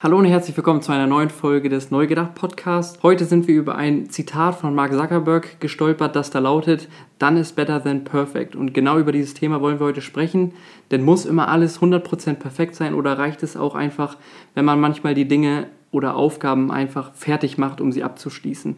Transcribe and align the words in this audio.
Hallo 0.00 0.16
und 0.16 0.26
herzlich 0.26 0.56
willkommen 0.56 0.80
zu 0.80 0.92
einer 0.92 1.08
neuen 1.08 1.28
Folge 1.28 1.68
des 1.68 1.90
Neugedacht 1.90 2.36
Podcasts. 2.36 3.02
Heute 3.02 3.24
sind 3.24 3.48
wir 3.48 3.56
über 3.56 3.74
ein 3.74 4.08
Zitat 4.10 4.54
von 4.54 4.72
Mark 4.72 4.92
Zuckerberg 4.92 5.58
gestolpert, 5.58 6.14
das 6.14 6.30
da 6.30 6.38
lautet: 6.38 6.88
Done 7.18 7.40
is 7.40 7.50
better 7.50 7.82
than 7.82 8.04
perfect. 8.04 8.54
Und 8.54 8.72
genau 8.74 9.00
über 9.00 9.10
dieses 9.10 9.34
Thema 9.34 9.60
wollen 9.60 9.80
wir 9.80 9.86
heute 9.86 10.00
sprechen. 10.00 10.52
Denn 10.92 11.02
muss 11.02 11.26
immer 11.26 11.48
alles 11.48 11.80
100% 11.80 12.34
perfekt 12.34 12.76
sein 12.76 12.94
oder 12.94 13.18
reicht 13.18 13.42
es 13.42 13.56
auch 13.56 13.74
einfach, 13.74 14.16
wenn 14.54 14.64
man 14.64 14.78
manchmal 14.78 15.14
die 15.14 15.26
Dinge 15.26 15.66
oder 15.90 16.14
Aufgaben 16.14 16.70
einfach 16.70 17.12
fertig 17.14 17.58
macht, 17.58 17.80
um 17.80 17.90
sie 17.90 18.04
abzuschließen? 18.04 18.76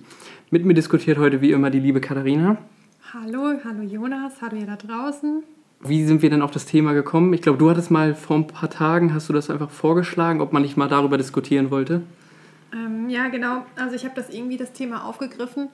Mit 0.50 0.64
mir 0.64 0.72
diskutiert 0.72 1.18
heute 1.18 1.42
wie 1.42 1.52
immer 1.52 1.68
die 1.68 1.80
liebe 1.80 2.00
Katharina. 2.00 2.56
Hallo, 3.12 3.58
hallo 3.62 3.82
Jonas, 3.82 4.40
hallo 4.40 4.56
ihr 4.56 4.66
da 4.66 4.76
draußen. 4.76 5.42
Wie 5.82 6.04
sind 6.04 6.20
wir 6.20 6.28
denn 6.28 6.42
auf 6.42 6.50
das 6.50 6.66
Thema 6.66 6.92
gekommen? 6.92 7.32
Ich 7.32 7.40
glaube, 7.40 7.58
du 7.58 7.70
hattest 7.70 7.90
mal 7.90 8.14
vor 8.14 8.36
ein 8.36 8.46
paar 8.46 8.68
Tagen, 8.68 9.14
hast 9.14 9.30
du 9.30 9.32
das 9.32 9.48
einfach 9.48 9.70
vorgeschlagen, 9.70 10.42
ob 10.42 10.52
man 10.52 10.60
nicht 10.60 10.76
mal 10.76 10.88
darüber 10.88 11.16
diskutieren 11.16 11.70
wollte? 11.70 12.02
Ähm, 12.74 13.08
ja, 13.08 13.28
genau. 13.28 13.64
Also 13.76 13.96
ich 13.96 14.04
habe 14.04 14.14
das 14.14 14.28
irgendwie 14.28 14.58
das 14.58 14.72
Thema 14.72 15.06
aufgegriffen, 15.06 15.68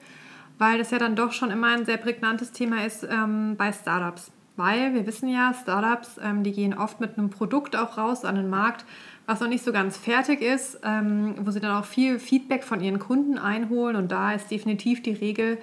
weil 0.57 0.77
das 0.77 0.91
ja 0.91 0.97
dann 0.97 1.17
doch 1.17 1.33
schon 1.33 1.51
immer 1.51 1.67
ein 1.67 1.85
sehr 1.85 1.97
prägnantes 1.97 2.53
Thema 2.53 2.85
ist 2.85 3.03
ähm, 3.03 3.55
bei 3.57 3.73
Startups. 3.73 4.31
Weil 4.55 4.93
wir 4.93 5.05
wissen 5.05 5.27
ja, 5.27 5.53
Startups, 5.53 6.19
ähm, 6.23 6.43
die 6.43 6.53
gehen 6.53 6.73
oft 6.73 7.01
mit 7.01 7.17
einem 7.17 7.29
Produkt 7.29 7.75
auch 7.75 7.97
raus 7.97 8.23
an 8.23 8.35
den 8.35 8.49
Markt, 8.49 8.85
was 9.25 9.41
noch 9.41 9.49
nicht 9.49 9.63
so 9.63 9.73
ganz 9.73 9.97
fertig 9.97 10.41
ist, 10.41 10.79
ähm, 10.83 11.35
wo 11.41 11.51
sie 11.51 11.59
dann 11.59 11.75
auch 11.75 11.85
viel 11.85 12.17
Feedback 12.17 12.63
von 12.63 12.79
ihren 12.79 12.99
Kunden 12.99 13.37
einholen. 13.37 13.97
Und 13.97 14.09
da 14.09 14.31
ist 14.31 14.49
definitiv 14.49 15.03
die 15.03 15.11
Regel 15.11 15.57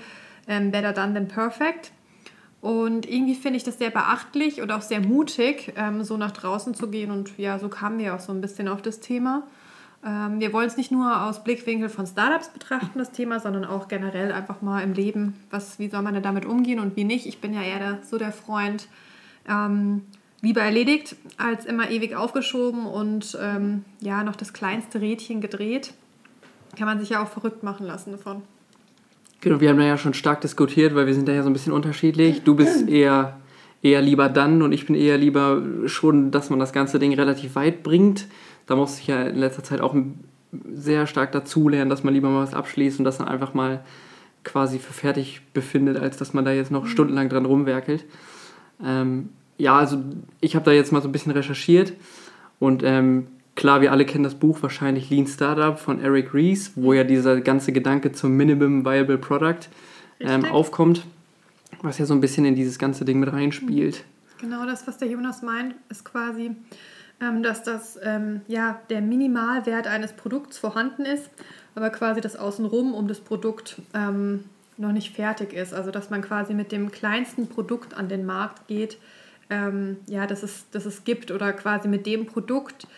ähm, 0.47 0.70
better 0.70 0.92
done 0.92 1.15
than 1.15 1.29
perfect. 1.29 1.92
Und 2.65 3.07
irgendwie 3.07 3.35
finde 3.35 3.59
ich 3.59 3.63
das 3.63 3.77
sehr 3.77 3.91
beachtlich 3.91 4.63
und 4.63 4.73
auch 4.73 4.81
sehr 4.81 5.03
mutig, 5.03 5.75
ähm, 5.77 6.03
so 6.03 6.17
nach 6.17 6.31
draußen 6.31 6.73
zu 6.73 6.89
gehen. 6.89 7.11
Und 7.11 7.37
ja, 7.37 7.59
so 7.59 7.69
kamen 7.69 7.99
wir 7.99 8.15
auch 8.15 8.21
so 8.21 8.33
ein 8.33 8.41
bisschen 8.41 8.69
auf 8.69 8.81
das 8.81 9.01
Thema. 9.01 9.43
Ähm, 10.03 10.41
wir 10.41 10.51
wollen 10.55 10.67
es 10.67 10.79
nicht 10.79 10.91
nur 10.91 11.25
aus 11.25 11.45
Blickwinkel 11.45 11.91
von 11.91 12.06
Startups 12.06 12.48
betrachten, 12.48 12.98
das 12.98 13.12
Thema, 13.12 13.39
sondern 13.39 13.67
auch 13.67 13.87
generell 13.87 14.33
einfach 14.33 14.62
mal 14.62 14.81
im 14.81 14.95
Leben. 14.95 15.34
Was, 15.51 15.79
wie 15.79 15.91
soll 15.91 16.01
man 16.01 16.15
denn 16.15 16.23
damit 16.23 16.47
umgehen 16.47 16.81
und 16.81 16.97
wie 16.97 17.05
nicht? 17.05 17.27
Ich 17.27 17.39
bin 17.39 17.53
ja 17.53 17.61
eher 17.61 17.81
der, 17.81 17.98
so 18.03 18.17
der 18.17 18.33
Freund, 18.33 18.89
ähm, 19.47 20.01
lieber 20.41 20.62
erledigt, 20.62 21.17
als 21.37 21.67
immer 21.67 21.91
ewig 21.91 22.17
aufgeschoben 22.17 22.87
und 22.87 23.37
ähm, 23.43 23.84
ja, 24.01 24.25
noch 24.25 24.37
das 24.37 24.55
kleinste 24.55 25.03
Rädchen 25.03 25.43
gedreht. 25.43 25.93
Kann 26.78 26.87
man 26.87 26.99
sich 26.99 27.11
ja 27.11 27.23
auch 27.23 27.28
verrückt 27.28 27.62
machen 27.62 27.84
lassen 27.84 28.12
davon. 28.12 28.43
Genau, 29.45 29.61
wir 29.61 29.69
haben 29.69 29.77
da 29.77 29.84
ja 29.84 29.98
schon 29.98 30.14
stark 30.14 30.41
diskutiert, 30.41 30.95
weil 30.95 31.06
wir 31.06 31.12
sind 31.12 31.28
da 31.28 31.33
ja 31.34 31.42
so 31.42 31.50
ein 31.50 31.53
bisschen 31.53 31.75
unterschiedlich. 31.75 32.45
Du 32.45 32.55
bist 32.55 32.89
eher, 32.89 33.37
eher 33.83 34.00
lieber 34.00 34.31
dann 34.31 34.62
und 34.62 34.73
ich 34.73 34.87
bin 34.87 34.95
eher 34.95 35.19
lieber 35.19 35.61
schon, 35.84 36.31
dass 36.31 36.48
man 36.48 36.59
das 36.59 36.73
ganze 36.73 36.98
Ding 36.98 37.12
relativ 37.12 37.55
weit 37.55 37.83
bringt. 37.83 38.27
Da 38.65 38.75
musste 38.75 39.03
ich 39.03 39.09
ja 39.09 39.22
in 39.25 39.37
letzter 39.37 39.62
Zeit 39.62 39.83
auch 39.83 39.95
sehr 40.72 41.06
stark 41.06 41.33
dazulernen, 41.33 41.91
dass 41.91 42.05
man 42.05 42.15
lieber 42.15 42.31
mal 42.31 42.42
was 42.42 42.55
abschließt 42.55 42.98
und 43.00 43.05
das 43.05 43.19
dann 43.19 43.28
einfach 43.28 43.53
mal 43.53 43.84
quasi 44.45 44.78
für 44.78 44.95
fertig 44.95 45.42
befindet, 45.53 45.98
als 45.98 46.17
dass 46.17 46.33
man 46.33 46.47
da 46.47 46.53
jetzt 46.53 46.70
noch 46.70 46.84
mhm. 46.84 46.89
stundenlang 46.89 47.28
dran 47.28 47.45
rumwerkelt. 47.45 48.06
Ähm, 48.83 49.28
ja, 49.59 49.77
also 49.77 49.98
ich 50.41 50.56
habe 50.56 50.65
da 50.65 50.72
jetzt 50.72 50.91
mal 50.91 51.03
so 51.03 51.09
ein 51.11 51.12
bisschen 51.12 51.33
recherchiert 51.33 51.92
und 52.61 52.83
ähm, 52.83 53.27
Klar, 53.56 53.80
wir 53.80 53.92
alle 53.92 54.05
kennen 54.05 54.24
das 54.24 54.34
Buch 54.34 54.62
wahrscheinlich 54.62 55.10
Lean 55.10 55.27
Startup 55.27 55.78
von 55.78 56.00
Eric 56.00 56.34
Ries, 56.34 56.72
wo 56.74 56.92
ja 56.92 57.05
dieser 57.05 57.41
ganze 57.41 57.72
Gedanke 57.72 58.10
zum 58.12 58.33
Minimum 58.33 58.84
Viable 58.84 59.19
Product 59.19 59.69
ähm, 60.20 60.44
aufkommt, 60.47 61.05
was 61.82 61.98
ja 61.98 62.06
so 62.06 62.14
ein 62.14 62.20
bisschen 62.20 62.44
in 62.44 62.56
dieses 62.56 62.78
ganze 62.78 63.05
Ding 63.05 63.20
mit 63.20 63.32
reinspielt. 63.32 64.05
Genau 64.41 64.66
das, 64.66 64.86
was 64.86 64.98
der 64.98 65.08
Jonas 65.08 65.42
meint, 65.42 65.75
ist 65.88 66.05
quasi, 66.05 66.56
ähm, 67.20 67.42
dass 67.42 67.62
das 67.62 67.98
ähm, 68.02 68.41
ja 68.48 68.80
der 68.91 69.00
Minimalwert 69.00 69.86
eines 69.86 70.12
Produkts 70.12 70.58
vorhanden 70.58 71.05
ist, 71.05 71.30
aber 71.77 71.91
quasi 71.91 72.20
das 72.20 72.34
Außenrum 72.36 72.93
um 72.93 73.06
das 73.06 73.20
Produkt 73.20 73.81
ähm, 73.94 74.44
noch 74.76 74.93
nicht 74.93 75.14
fertig 75.14 75.53
ist. 75.53 75.72
Also 75.72 75.93
dass 75.93 76.10
man 76.10 76.22
quasi 76.22 76.54
mit 76.54 76.72
dem 76.72 76.91
kleinsten 76.91 77.47
Produkt 77.47 77.94
an 77.94 78.09
den 78.09 78.26
Markt 78.26 78.66
geht, 78.66 78.98
ähm, 79.48 79.98
ja, 80.06 80.26
dass 80.26 80.43
es, 80.43 80.69
dass 80.70 80.87
es 80.87 81.04
gibt 81.04 81.31
oder 81.31 81.53
quasi 81.53 81.87
mit 81.87 82.06
dem 82.06 82.26
Produkt 82.26 82.88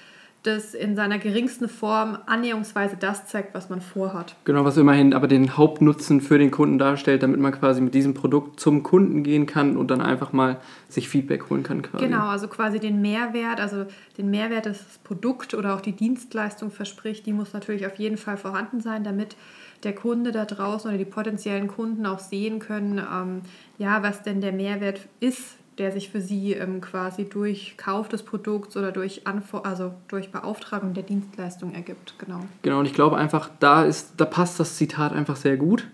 das 0.47 0.75
in 0.75 0.97
seiner 0.97 1.19
geringsten 1.19 1.69
Form 1.69 2.19
annäherungsweise 2.27 2.97
das 2.99 3.27
zeigt, 3.27 3.55
was 3.55 3.69
man 3.69 3.81
vorhat. 3.81 4.37
Genau, 4.45 4.65
was 4.65 4.77
immerhin 4.77 5.13
aber 5.13 5.29
den 5.29 5.57
Hauptnutzen 5.57 6.21
für 6.21 6.39
den 6.39 6.51
Kunden 6.51 6.79
darstellt, 6.79 7.23
damit 7.23 7.41
man 7.41 7.53
quasi 7.53 7.81
mit 7.81 7.95
diesem 7.95 8.15
Produkt 8.15 8.61
zum 8.61 8.83
Kunden 8.83 9.23
gehen 9.23 9.47
kann 9.47 9.77
und 9.77 9.91
dann 9.91 10.01
einfach 10.01 10.33
mal 10.33 10.59
sich 10.89 11.09
Feedback 11.09 11.51
holen 11.51 11.63
kann. 11.63 11.83
Quasi. 11.83 12.05
Genau, 12.05 12.29
also 12.29 12.49
quasi 12.49 12.79
den 12.79 13.03
Mehrwert, 13.03 13.61
also 13.61 13.87
den 14.17 14.31
Mehrwert, 14.31 14.67
das 14.67 14.87
das 14.87 14.99
Produkt 14.99 15.55
oder 15.55 15.75
auch 15.75 15.81
die 15.81 15.93
Dienstleistung 15.93 16.71
verspricht, 16.71 17.27
die 17.27 17.33
muss 17.33 17.53
natürlich 17.53 17.87
auf 17.87 17.97
jeden 17.97 18.17
Fall 18.17 18.37
vorhanden 18.37 18.81
sein, 18.81 19.05
damit 19.05 19.37
der 19.83 19.95
Kunde 19.95 20.33
da 20.33 20.45
draußen 20.45 20.89
oder 20.89 20.99
die 20.99 21.05
potenziellen 21.05 21.69
Kunden 21.69 22.07
auch 22.07 22.19
sehen 22.19 22.59
können, 22.59 22.99
ähm, 22.99 23.43
ja, 23.79 24.03
was 24.03 24.23
denn 24.23 24.41
der 24.41 24.53
Mehrwert 24.53 25.01
ist, 25.21 25.57
der 25.79 25.93
sich 25.93 26.09
für 26.09 26.21
sie 26.21 26.55
ähm, 26.55 26.81
quasi 26.81 27.29
durch 27.29 27.75
Kauf 27.77 28.09
des 28.09 28.23
Produkts 28.23 28.77
oder 28.77 28.93
durch, 28.93 29.27
Anfor 29.27 29.67
also 29.67 29.93
durch 30.09 30.33
Beauftragung 30.33 30.95
der 30.95 31.03
Dienstleistung 31.03 31.75
ergibt. 31.75 32.15
Genau. 32.19 32.41
Genau, 32.63 32.79
und 32.81 32.87
ich 32.87 32.95
glaube 32.95 33.17
einfach, 33.17 33.51
da, 33.61 33.85
ist, 33.85 34.15
da 34.17 34.25
passt 34.25 34.59
das 34.59 34.77
Zitat 34.77 35.13
einfach 35.13 35.37
sehr 35.37 35.57
gut. 35.57 35.87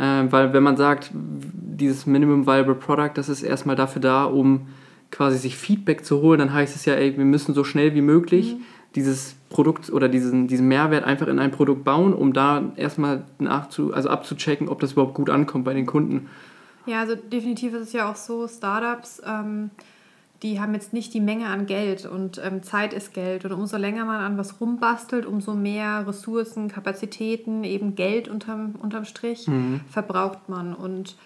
Ähm, 0.00 0.32
weil 0.32 0.52
wenn 0.52 0.64
man 0.64 0.76
sagt, 0.76 1.10
dieses 1.12 2.06
Minimum 2.06 2.46
Viable 2.46 2.74
Product, 2.74 3.12
das 3.14 3.28
ist 3.28 3.42
erstmal 3.42 3.76
dafür 3.76 4.02
da, 4.02 4.24
um 4.24 4.66
quasi 5.12 5.38
sich 5.38 5.56
Feedback 5.56 6.04
zu 6.04 6.20
holen, 6.20 6.40
dann 6.40 6.52
heißt 6.52 6.74
es 6.74 6.84
ja, 6.84 6.94
ey, 6.94 7.16
wir 7.16 7.24
müssen 7.24 7.54
so 7.54 7.62
schnell 7.62 7.94
wie 7.94 8.00
möglich 8.00 8.54
mhm. 8.54 8.62
dieses 8.96 9.36
Produkt 9.48 9.90
oder 9.90 10.08
diesen, 10.08 10.48
diesen 10.48 10.66
Mehrwert 10.66 11.04
einfach 11.04 11.28
in 11.28 11.38
ein 11.38 11.52
Produkt 11.52 11.84
bauen, 11.84 12.12
um 12.12 12.32
da 12.32 12.72
erstmal 12.74 13.22
nachzu, 13.38 13.94
also 13.94 14.08
abzuchecken, 14.08 14.68
ob 14.68 14.80
das 14.80 14.92
überhaupt 14.92 15.14
gut 15.14 15.30
ankommt 15.30 15.64
bei 15.64 15.74
den 15.74 15.86
Kunden. 15.86 16.28
Ja, 16.86 17.00
also 17.00 17.14
definitiv 17.14 17.74
ist 17.74 17.88
es 17.88 17.92
ja 17.92 18.10
auch 18.10 18.16
so, 18.16 18.46
Startups, 18.46 19.22
ähm, 19.24 19.70
die 20.42 20.60
haben 20.60 20.74
jetzt 20.74 20.92
nicht 20.92 21.14
die 21.14 21.20
Menge 21.20 21.46
an 21.46 21.64
Geld 21.64 22.04
und 22.04 22.40
ähm, 22.44 22.62
Zeit 22.62 22.92
ist 22.92 23.14
Geld. 23.14 23.46
Und 23.46 23.52
umso 23.52 23.78
länger 23.78 24.04
man 24.04 24.20
an 24.20 24.36
was 24.36 24.60
rumbastelt, 24.60 25.24
umso 25.24 25.54
mehr 25.54 26.06
Ressourcen, 26.06 26.68
Kapazitäten, 26.68 27.64
eben 27.64 27.94
Geld 27.94 28.28
unterm, 28.28 28.74
unterm 28.82 29.06
Strich 29.06 29.48
mhm. 29.48 29.80
verbraucht 29.88 30.50
man. 30.50 30.74
Und 30.74 31.16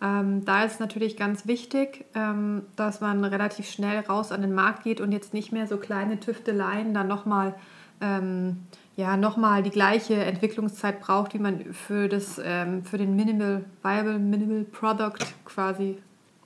ähm, 0.00 0.44
da 0.44 0.62
ist 0.62 0.74
es 0.74 0.80
natürlich 0.80 1.16
ganz 1.16 1.48
wichtig, 1.48 2.04
ähm, 2.14 2.62
dass 2.76 3.00
man 3.00 3.24
relativ 3.24 3.68
schnell 3.68 3.98
raus 4.00 4.30
an 4.30 4.42
den 4.42 4.54
Markt 4.54 4.84
geht 4.84 5.00
und 5.00 5.10
jetzt 5.10 5.34
nicht 5.34 5.50
mehr 5.50 5.66
so 5.66 5.76
kleine 5.78 6.20
Tüfteleien 6.20 6.94
dann 6.94 7.08
nochmal 7.08 7.56
ähm, 8.00 8.58
ja, 8.98 9.16
nochmal 9.16 9.62
die 9.62 9.70
gleiche 9.70 10.16
Entwicklungszeit 10.16 11.00
braucht, 11.00 11.32
wie 11.32 11.38
man 11.38 11.72
für, 11.72 12.08
das, 12.08 12.40
ähm, 12.44 12.84
für 12.84 12.98
den 12.98 13.14
Minimal 13.14 13.64
Viable 13.80 14.18
Minimal 14.18 14.64
Product 14.64 15.24
quasi 15.44 15.98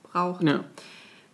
braucht. 0.03 0.43
Ja. 0.43 0.59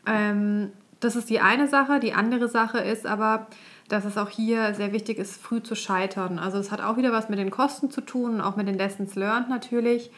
Ähm, 0.05 0.71
das 1.01 1.17
ist 1.17 1.29
die 1.29 1.41
eine 1.41 1.67
Sache. 1.67 1.99
Die 1.99 2.13
andere 2.13 2.47
Sache 2.47 2.77
ist 2.77 3.05
aber, 3.05 3.47
dass 3.89 4.05
es 4.05 4.17
auch 4.17 4.29
hier 4.29 4.73
sehr 4.75 4.93
wichtig 4.93 5.17
ist, 5.17 5.41
früh 5.41 5.61
zu 5.61 5.75
scheitern. 5.75 6.39
Also 6.39 6.57
es 6.57 6.71
hat 6.71 6.79
auch 6.79 6.95
wieder 6.95 7.11
was 7.11 7.27
mit 7.27 7.37
den 7.37 7.51
Kosten 7.51 7.91
zu 7.91 7.99
tun, 7.99 8.39
auch 8.39 8.55
mit 8.55 8.69
den 8.69 8.77
Lessons 8.77 9.15
learned 9.15 9.49
natürlich. 9.49 10.11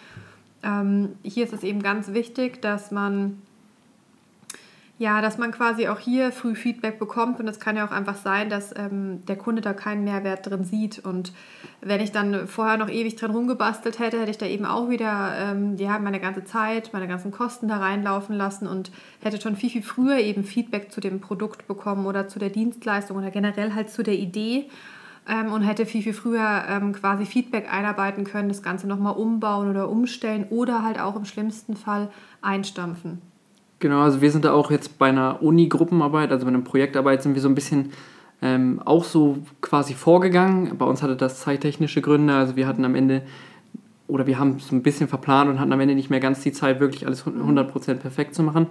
Ähm, 0.62 1.16
hier 1.24 1.46
ist 1.46 1.54
es 1.54 1.64
eben 1.64 1.82
ganz 1.82 2.14
wichtig, 2.14 2.62
dass 2.62 2.92
man 2.92 3.42
ja, 5.02 5.20
dass 5.20 5.40
man 5.40 5.52
quasi 5.52 5.88
auch 5.88 5.98
hier 5.98 6.32
früh 6.32 6.54
Feedback 6.54 7.00
bekommt 7.00 7.40
und 7.40 7.48
es 7.48 7.60
kann 7.60 7.76
ja 7.76 7.88
auch 7.88 7.92
einfach 7.92 8.14
sein, 8.14 8.52
dass 8.52 8.72
ähm, 8.78 9.26
der 9.26 9.36
Kunde 9.36 9.64
da 9.64 9.74
keinen 9.74 10.04
Mehrwert 10.04 10.46
drin 10.46 10.64
sieht. 10.64 11.00
Und 11.00 11.34
wenn 11.82 12.02
ich 12.02 12.12
dann 12.12 12.48
vorher 12.48 12.78
noch 12.78 12.88
ewig 12.88 13.16
dran 13.16 13.32
rumgebastelt 13.32 13.98
hätte, 13.98 14.20
hätte 14.20 14.30
ich 14.30 14.38
da 14.38 14.46
eben 14.46 14.64
auch 14.64 14.92
wieder 14.92 15.34
ähm, 15.40 15.76
ja, 15.78 15.98
meine 15.98 16.20
ganze 16.20 16.44
Zeit, 16.44 16.94
meine 16.94 17.08
ganzen 17.08 17.32
Kosten 17.32 17.68
da 17.68 17.78
reinlaufen 17.78 18.36
lassen 18.36 18.68
und 18.68 18.92
hätte 19.24 19.42
schon 19.42 19.56
viel, 19.56 19.72
viel 19.72 19.82
früher 19.82 20.20
eben 20.20 20.44
Feedback 20.44 20.92
zu 20.92 21.02
dem 21.02 21.20
Produkt 21.20 21.68
bekommen 21.68 22.06
oder 22.06 22.28
zu 22.28 22.38
der 22.38 22.52
Dienstleistung 22.52 23.18
oder 23.18 23.32
generell 23.32 23.74
halt 23.74 23.90
zu 23.90 24.04
der 24.04 24.20
Idee. 24.20 24.70
Ähm, 25.28 25.52
und 25.52 25.64
hätte 25.64 25.88
viel, 25.88 26.04
viel 26.04 26.14
früher 26.14 26.66
ähm, 26.70 26.94
quasi 26.94 27.26
Feedback 27.26 27.74
einarbeiten 27.74 28.24
können, 28.24 28.50
das 28.50 28.62
Ganze 28.62 28.88
nochmal 28.88 29.16
umbauen 29.16 29.68
oder 29.68 29.90
umstellen 29.90 30.46
oder 30.52 30.84
halt 30.84 31.00
auch 31.00 31.16
im 31.16 31.26
schlimmsten 31.26 31.76
Fall 31.76 32.12
einstampfen. 32.44 33.31
Genau, 33.82 34.02
also 34.02 34.22
wir 34.22 34.32
sind 34.32 34.46
da 34.46 34.54
auch 34.54 34.70
jetzt 34.70 35.00
bei 35.00 35.10
einer 35.10 35.42
Uni-Gruppenarbeit, 35.42 36.32
also 36.32 36.46
bei 36.46 36.54
einer 36.54 36.62
Projektarbeit 36.62 37.24
sind 37.24 37.34
wir 37.34 37.42
so 37.42 37.50
ein 37.50 37.56
bisschen 37.56 37.92
ähm, 38.44 38.80
auch 38.86 39.04
so 39.04 39.40
quasi 39.60 39.96
vorgegangen. 39.96 40.78
Bei 40.78 40.86
uns 40.86 41.02
hatte 41.02 41.16
das 41.16 41.40
zeittechnische 41.40 42.00
Gründe, 42.00 42.36
also 42.36 42.56
wir 42.56 42.68
hatten 42.68 42.86
am 42.86 42.94
Ende 42.94 43.24
oder 44.08 44.28
wir 44.28 44.38
haben 44.38 44.58
es 44.58 44.72
ein 44.72 44.84
bisschen 44.84 45.08
verplant 45.08 45.50
und 45.50 45.60
hatten 45.60 45.74
am 45.74 45.80
Ende 45.80 45.96
nicht 45.96 46.12
mehr 46.12 46.20
ganz 46.20 46.42
die 46.42 46.52
Zeit, 46.52 46.80
wirklich 46.80 47.08
alles 47.08 47.26
100% 47.26 47.96
perfekt 47.96 48.36
zu 48.36 48.44
machen. 48.44 48.68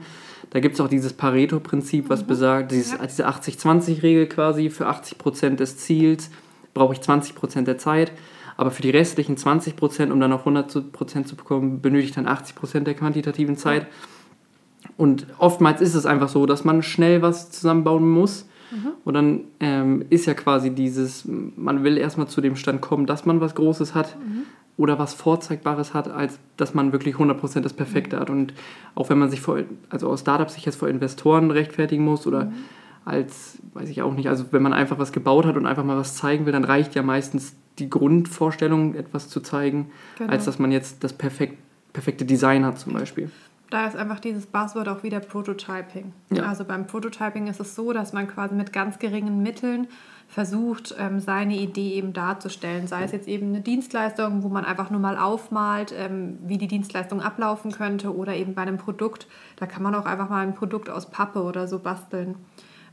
Da 0.50 0.60
gibt 0.60 0.76
es 0.76 0.80
auch 0.80 0.88
dieses 0.88 1.12
Pareto-Prinzip, 1.12 2.08
was 2.08 2.22
mhm. 2.22 2.26
besagt, 2.28 2.70
dieses, 2.70 2.96
diese 2.96 3.28
80-20-Regel 3.28 4.28
quasi, 4.28 4.70
für 4.70 4.88
80% 4.88 5.56
des 5.56 5.76
Ziels 5.76 6.30
brauche 6.72 6.94
ich 6.94 7.00
20% 7.00 7.62
der 7.62 7.78
Zeit, 7.78 8.12
aber 8.56 8.70
für 8.70 8.82
die 8.82 8.90
restlichen 8.90 9.36
20%, 9.36 10.12
um 10.12 10.20
dann 10.20 10.32
auf 10.32 10.46
100% 10.46 11.24
zu 11.24 11.34
bekommen, 11.34 11.80
benötige 11.80 12.10
ich 12.10 12.14
dann 12.14 12.28
80% 12.28 12.80
der 12.80 12.94
quantitativen 12.94 13.56
Zeit. 13.56 13.82
Ja. 13.82 13.88
Und 15.00 15.26
oftmals 15.38 15.80
ist 15.80 15.94
es 15.94 16.04
einfach 16.04 16.28
so, 16.28 16.44
dass 16.44 16.64
man 16.64 16.82
schnell 16.82 17.22
was 17.22 17.50
zusammenbauen 17.50 18.08
muss. 18.08 18.46
Mhm. 18.70 18.88
Und 19.04 19.14
dann 19.14 19.40
ähm, 19.58 20.04
ist 20.10 20.26
ja 20.26 20.34
quasi 20.34 20.70
dieses, 20.70 21.24
man 21.26 21.84
will 21.84 21.96
erstmal 21.96 22.28
zu 22.28 22.42
dem 22.42 22.54
Stand 22.54 22.82
kommen, 22.82 23.06
dass 23.06 23.24
man 23.24 23.40
was 23.40 23.54
Großes 23.54 23.94
hat. 23.94 24.16
Mhm 24.18 24.42
oder 24.76 24.98
was 24.98 25.12
Vorzeigbares 25.12 25.92
hat, 25.92 26.08
als 26.08 26.38
dass 26.56 26.72
man 26.72 26.92
wirklich 26.92 27.16
100% 27.16 27.60
das 27.60 27.74
Perfekte 27.74 28.18
hat. 28.18 28.30
Und 28.30 28.54
auch 28.94 29.10
wenn 29.10 29.18
man 29.18 29.28
sich 29.28 29.42
vor, 29.42 29.58
also 29.90 30.08
aus 30.08 30.20
Startups 30.20 30.54
sich 30.54 30.64
jetzt 30.64 30.76
vor 30.76 30.88
Investoren 30.88 31.50
rechtfertigen 31.50 32.02
muss 32.02 32.26
oder 32.26 32.46
mhm. 32.46 32.54
als, 33.04 33.58
weiß 33.74 33.90
ich 33.90 34.00
auch 34.00 34.14
nicht, 34.14 34.30
also 34.30 34.46
wenn 34.52 34.62
man 34.62 34.72
einfach 34.72 34.98
was 34.98 35.12
gebaut 35.12 35.44
hat 35.44 35.58
und 35.58 35.66
einfach 35.66 35.84
mal 35.84 35.98
was 35.98 36.16
zeigen 36.16 36.46
will, 36.46 36.54
dann 36.54 36.64
reicht 36.64 36.94
ja 36.94 37.02
meistens 37.02 37.54
die 37.78 37.90
Grundvorstellung, 37.90 38.94
etwas 38.94 39.28
zu 39.28 39.40
zeigen, 39.40 39.90
genau. 40.16 40.30
als 40.30 40.46
dass 40.46 40.58
man 40.58 40.72
jetzt 40.72 41.04
das 41.04 41.12
perfekt, 41.12 41.58
perfekte 41.92 42.24
Design 42.24 42.64
hat 42.64 42.78
zum 42.78 42.94
Beispiel. 42.94 43.30
Da 43.70 43.86
ist 43.86 43.96
einfach 43.96 44.18
dieses 44.18 44.46
Buzzword 44.46 44.88
auch 44.88 45.02
wieder 45.04 45.20
Prototyping. 45.20 46.12
Ja. 46.30 46.46
Also 46.46 46.64
beim 46.64 46.86
Prototyping 46.86 47.46
ist 47.46 47.60
es 47.60 47.76
so, 47.76 47.92
dass 47.92 48.12
man 48.12 48.26
quasi 48.26 48.54
mit 48.54 48.72
ganz 48.72 48.98
geringen 48.98 49.42
Mitteln 49.42 49.86
versucht, 50.26 50.94
ähm, 50.98 51.20
seine 51.20 51.56
Idee 51.56 51.94
eben 51.94 52.12
darzustellen. 52.12 52.86
Sei 52.86 53.02
es 53.04 53.12
jetzt 53.12 53.28
eben 53.28 53.48
eine 53.48 53.60
Dienstleistung, 53.60 54.42
wo 54.42 54.48
man 54.48 54.64
einfach 54.64 54.90
nur 54.90 55.00
mal 55.00 55.18
aufmalt, 55.18 55.92
ähm, 55.96 56.38
wie 56.44 56.58
die 56.58 56.68
Dienstleistung 56.68 57.20
ablaufen 57.20 57.72
könnte, 57.72 58.14
oder 58.14 58.34
eben 58.34 58.54
bei 58.54 58.62
einem 58.62 58.78
Produkt, 58.78 59.26
da 59.56 59.66
kann 59.66 59.82
man 59.82 59.94
auch 59.94 60.06
einfach 60.06 60.28
mal 60.28 60.46
ein 60.46 60.54
Produkt 60.54 60.88
aus 60.88 61.10
Pappe 61.10 61.42
oder 61.42 61.66
so 61.66 61.78
basteln. 61.80 62.36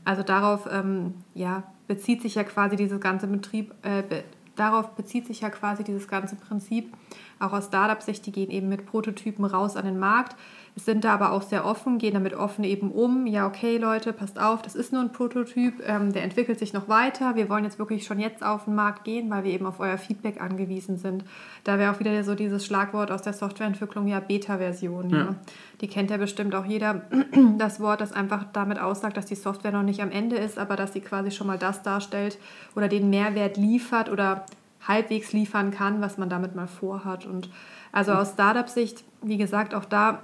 Also 0.04 0.22
darauf 0.22 0.68
ähm, 0.70 1.14
ja, 1.34 1.64
bezieht 1.86 2.22
sich 2.22 2.34
ja 2.34 2.44
quasi 2.44 2.76
dieses 2.76 3.00
ganze 3.00 3.26
Betrieb, 3.26 3.74
äh, 3.82 4.02
darauf 4.56 4.90
bezieht 4.90 5.26
sich 5.26 5.40
ja 5.40 5.50
quasi 5.50 5.84
dieses 5.84 6.08
ganze 6.08 6.36
Prinzip. 6.36 6.92
Auch 7.38 7.52
aus 7.52 7.66
Startup-Sicht, 7.66 8.26
die 8.26 8.32
gehen 8.32 8.50
eben 8.50 8.68
mit 8.68 8.86
Prototypen 8.86 9.44
raus 9.44 9.76
an 9.76 9.84
den 9.84 9.98
Markt 9.98 10.36
sind 10.84 11.04
da 11.04 11.14
aber 11.14 11.32
auch 11.32 11.42
sehr 11.42 11.64
offen, 11.64 11.98
gehen 11.98 12.14
damit 12.14 12.34
offen 12.34 12.64
eben 12.64 12.90
um. 12.90 13.26
Ja, 13.26 13.46
okay, 13.46 13.78
Leute, 13.78 14.12
passt 14.12 14.38
auf, 14.38 14.62
das 14.62 14.74
ist 14.74 14.92
nur 14.92 15.02
ein 15.02 15.12
Prototyp, 15.12 15.82
ähm, 15.86 16.12
der 16.12 16.22
entwickelt 16.22 16.58
sich 16.58 16.72
noch 16.72 16.88
weiter. 16.88 17.36
Wir 17.36 17.48
wollen 17.48 17.64
jetzt 17.64 17.78
wirklich 17.78 18.04
schon 18.04 18.18
jetzt 18.18 18.44
auf 18.44 18.64
den 18.64 18.74
Markt 18.74 19.04
gehen, 19.04 19.30
weil 19.30 19.44
wir 19.44 19.52
eben 19.52 19.66
auf 19.66 19.80
euer 19.80 19.98
Feedback 19.98 20.40
angewiesen 20.40 20.96
sind. 20.96 21.24
Da 21.64 21.78
wäre 21.78 21.92
auch 21.92 22.00
wieder 22.00 22.22
so 22.24 22.34
dieses 22.34 22.64
Schlagwort 22.64 23.10
aus 23.10 23.22
der 23.22 23.32
Softwareentwicklung, 23.32 24.06
ja, 24.06 24.20
Beta-Version. 24.20 25.10
Ja. 25.10 25.18
Ja. 25.18 25.34
Die 25.80 25.88
kennt 25.88 26.10
ja 26.10 26.16
bestimmt 26.16 26.54
auch 26.54 26.64
jeder, 26.64 27.02
das 27.58 27.80
Wort, 27.80 28.00
das 28.00 28.12
einfach 28.12 28.44
damit 28.52 28.78
aussagt, 28.78 29.16
dass 29.16 29.26
die 29.26 29.34
Software 29.34 29.72
noch 29.72 29.82
nicht 29.82 30.00
am 30.00 30.10
Ende 30.10 30.36
ist, 30.36 30.58
aber 30.58 30.76
dass 30.76 30.92
sie 30.92 31.00
quasi 31.00 31.30
schon 31.30 31.46
mal 31.46 31.58
das 31.58 31.82
darstellt 31.82 32.38
oder 32.74 32.88
den 32.88 33.10
Mehrwert 33.10 33.56
liefert 33.56 34.08
oder 34.08 34.44
halbwegs 34.86 35.32
liefern 35.32 35.70
kann, 35.70 36.00
was 36.00 36.18
man 36.18 36.28
damit 36.28 36.54
mal 36.54 36.68
vorhat. 36.68 37.26
Und 37.26 37.50
also 37.92 38.12
aus 38.12 38.32
Startup-Sicht, 38.32 39.04
wie 39.22 39.36
gesagt, 39.36 39.74
auch 39.74 39.84
da 39.84 40.22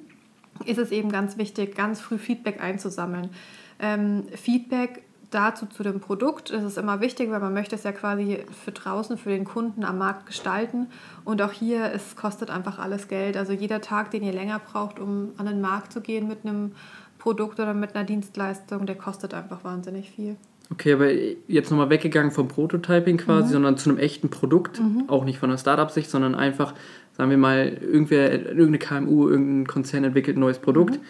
ist 0.66 0.78
es 0.78 0.90
eben 0.90 1.10
ganz 1.10 1.36
wichtig, 1.36 1.74
ganz 1.74 2.00
früh 2.00 2.18
Feedback 2.18 2.62
einzusammeln. 2.62 3.30
Ähm, 3.78 4.24
Feedback 4.34 5.02
dazu 5.30 5.66
zu 5.66 5.82
dem 5.82 6.00
Produkt 6.00 6.50
ist 6.50 6.78
immer 6.78 7.00
wichtig, 7.00 7.30
weil 7.30 7.40
man 7.40 7.52
möchte 7.52 7.74
es 7.74 7.82
ja 7.82 7.92
quasi 7.92 8.44
für 8.64 8.72
draußen, 8.72 9.18
für 9.18 9.30
den 9.30 9.44
Kunden 9.44 9.84
am 9.84 9.98
Markt 9.98 10.26
gestalten. 10.26 10.86
Und 11.24 11.42
auch 11.42 11.52
hier, 11.52 11.92
es 11.92 12.14
kostet 12.16 12.50
einfach 12.50 12.78
alles 12.78 13.08
Geld. 13.08 13.36
Also 13.36 13.52
jeder 13.52 13.80
Tag, 13.80 14.12
den 14.12 14.22
ihr 14.22 14.32
länger 14.32 14.60
braucht, 14.60 14.98
um 14.98 15.32
an 15.36 15.46
den 15.46 15.60
Markt 15.60 15.92
zu 15.92 16.00
gehen 16.00 16.28
mit 16.28 16.44
einem 16.44 16.72
Produkt 17.18 17.58
oder 17.58 17.74
mit 17.74 17.94
einer 17.94 18.04
Dienstleistung, 18.04 18.86
der 18.86 18.96
kostet 18.96 19.34
einfach 19.34 19.64
wahnsinnig 19.64 20.10
viel. 20.10 20.36
Okay, 20.70 20.94
aber 20.94 21.10
jetzt 21.46 21.70
nochmal 21.70 21.90
weggegangen 21.90 22.32
vom 22.32 22.48
Prototyping 22.48 23.18
quasi, 23.18 23.48
mhm. 23.48 23.52
sondern 23.52 23.76
zu 23.76 23.90
einem 23.90 23.98
echten 23.98 24.30
Produkt, 24.30 24.80
mhm. 24.80 25.04
auch 25.08 25.24
nicht 25.24 25.38
von 25.38 25.50
der 25.50 25.58
Startup-Sicht, 25.58 26.10
sondern 26.10 26.34
einfach, 26.34 26.74
sagen 27.16 27.30
wir 27.30 27.36
mal, 27.36 27.78
irgendwer, 27.80 28.32
irgendeine 28.32 28.78
KMU, 28.78 29.28
irgendein 29.28 29.66
Konzern 29.66 30.04
entwickelt 30.04 30.36
ein 30.36 30.40
neues 30.40 30.58
Produkt. 30.58 30.94
Mhm. 30.94 31.04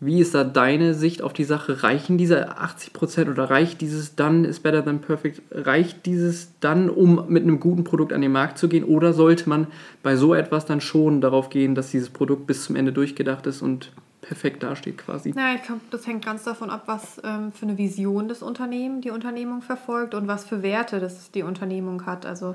Wie 0.00 0.20
ist 0.20 0.32
da 0.32 0.44
deine 0.44 0.94
Sicht 0.94 1.22
auf 1.22 1.32
die 1.32 1.44
Sache? 1.44 1.82
Reichen 1.82 2.18
diese 2.18 2.56
80% 2.56 3.30
oder 3.30 3.50
reicht 3.50 3.80
dieses 3.80 4.14
dann 4.14 4.44
is 4.44 4.60
better 4.60 4.84
than 4.84 5.00
perfect? 5.00 5.42
Reicht 5.50 6.06
dieses 6.06 6.52
dann, 6.60 6.88
um 6.88 7.24
mit 7.28 7.42
einem 7.42 7.58
guten 7.58 7.82
Produkt 7.82 8.12
an 8.12 8.20
den 8.20 8.30
Markt 8.30 8.58
zu 8.58 8.68
gehen? 8.68 8.84
Oder 8.84 9.12
sollte 9.12 9.48
man 9.48 9.66
bei 10.04 10.14
so 10.14 10.34
etwas 10.34 10.66
dann 10.66 10.80
schon 10.80 11.20
darauf 11.20 11.50
gehen, 11.50 11.74
dass 11.74 11.90
dieses 11.90 12.10
Produkt 12.10 12.46
bis 12.46 12.64
zum 12.64 12.76
Ende 12.76 12.92
durchgedacht 12.92 13.48
ist 13.48 13.60
und 13.60 13.90
perfekt 14.28 14.62
dasteht 14.62 14.98
quasi. 14.98 15.32
Ja, 15.34 15.54
ich 15.54 15.62
glaube, 15.62 15.80
das 15.90 16.06
hängt 16.06 16.24
ganz 16.24 16.44
davon 16.44 16.68
ab, 16.68 16.82
was 16.84 17.20
ähm, 17.24 17.50
für 17.50 17.64
eine 17.64 17.78
Vision 17.78 18.28
das 18.28 18.42
Unternehmen, 18.42 19.00
die 19.00 19.10
Unternehmung 19.10 19.62
verfolgt 19.62 20.14
und 20.14 20.28
was 20.28 20.44
für 20.44 20.62
Werte 20.62 21.00
das 21.00 21.30
die 21.30 21.42
Unternehmung 21.42 22.04
hat. 22.04 22.26
Also 22.26 22.54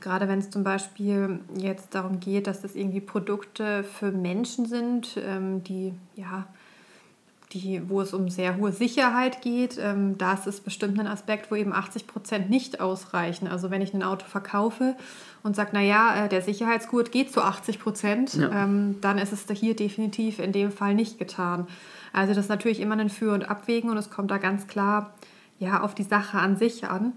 gerade 0.00 0.28
wenn 0.28 0.38
es 0.38 0.50
zum 0.50 0.62
Beispiel 0.62 1.40
jetzt 1.56 1.94
darum 1.94 2.20
geht, 2.20 2.46
dass 2.46 2.60
das 2.60 2.76
irgendwie 2.76 3.00
Produkte 3.00 3.82
für 3.82 4.12
Menschen 4.12 4.66
sind, 4.66 5.16
ähm, 5.16 5.64
die 5.64 5.94
ja 6.16 6.46
die, 7.52 7.88
wo 7.88 8.00
es 8.00 8.12
um 8.12 8.28
sehr 8.28 8.56
hohe 8.56 8.72
Sicherheit 8.72 9.40
geht, 9.40 9.78
ähm, 9.78 10.18
da 10.18 10.32
ist 10.32 10.46
es 10.46 10.60
bestimmt 10.60 10.98
ein 10.98 11.06
Aspekt, 11.06 11.50
wo 11.50 11.54
eben 11.54 11.72
80 11.72 12.06
Prozent 12.06 12.50
nicht 12.50 12.80
ausreichen. 12.80 13.46
Also 13.46 13.70
wenn 13.70 13.82
ich 13.82 13.94
ein 13.94 14.02
Auto 14.02 14.26
verkaufe 14.26 14.96
und 15.42 15.54
sage, 15.54 15.70
naja, 15.72 16.24
äh, 16.24 16.28
der 16.28 16.42
Sicherheitsgurt 16.42 17.12
geht 17.12 17.32
zu 17.32 17.42
80 17.42 17.78
Prozent, 17.78 18.34
ja. 18.34 18.64
ähm, 18.64 18.96
dann 19.00 19.18
ist 19.18 19.32
es 19.32 19.46
hier 19.58 19.76
definitiv 19.76 20.40
in 20.40 20.52
dem 20.52 20.72
Fall 20.72 20.94
nicht 20.94 21.18
getan. 21.18 21.68
Also 22.12 22.34
das 22.34 22.46
ist 22.46 22.50
natürlich 22.50 22.80
immer 22.80 22.96
ein 22.96 23.10
Für 23.10 23.32
und 23.32 23.48
Abwägen 23.48 23.90
und 23.90 23.96
es 23.96 24.10
kommt 24.10 24.30
da 24.30 24.38
ganz 24.38 24.66
klar 24.66 25.14
ja, 25.58 25.80
auf 25.80 25.94
die 25.94 26.02
Sache 26.02 26.38
an 26.38 26.56
sich 26.56 26.88
an. 26.88 27.12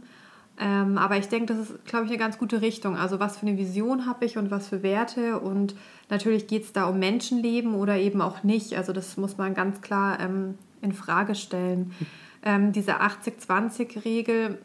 Ähm, 0.60 0.98
aber 0.98 1.18
ich 1.18 1.30
denke, 1.30 1.54
das 1.54 1.70
ist, 1.70 1.86
glaube 1.86 2.06
ich, 2.06 2.12
eine 2.12 2.20
ganz 2.20 2.38
gute 2.38 2.62
Richtung. 2.62 2.98
Also 2.98 3.20
was 3.20 3.38
für 3.38 3.48
eine 3.48 3.58
Vision 3.58 4.06
habe 4.06 4.26
ich 4.26 4.38
und 4.38 4.52
was 4.52 4.68
für 4.68 4.84
Werte. 4.84 5.40
Und 5.40 5.76
natürlich 6.10 6.48
geht 6.48 6.64
es 6.64 6.74
da 6.74 6.86
um 6.86 7.00
Menschenleben 7.00 7.76
oder 7.76 7.98
eben 7.98 8.22
auch 8.22 8.44
nicht. 8.44 8.76
Also 8.76 8.92
das 8.92 9.16
muss 9.18 9.38
man 9.38 9.54
ganz 9.54 9.82
klar 9.82 10.20
ähm, 10.20 10.56
in 10.82 10.92
Frage 10.92 11.36
stellen. 11.36 11.94
Ähm, 12.44 12.72
diese 12.74 13.02
80-20-Regel 13.02 14.58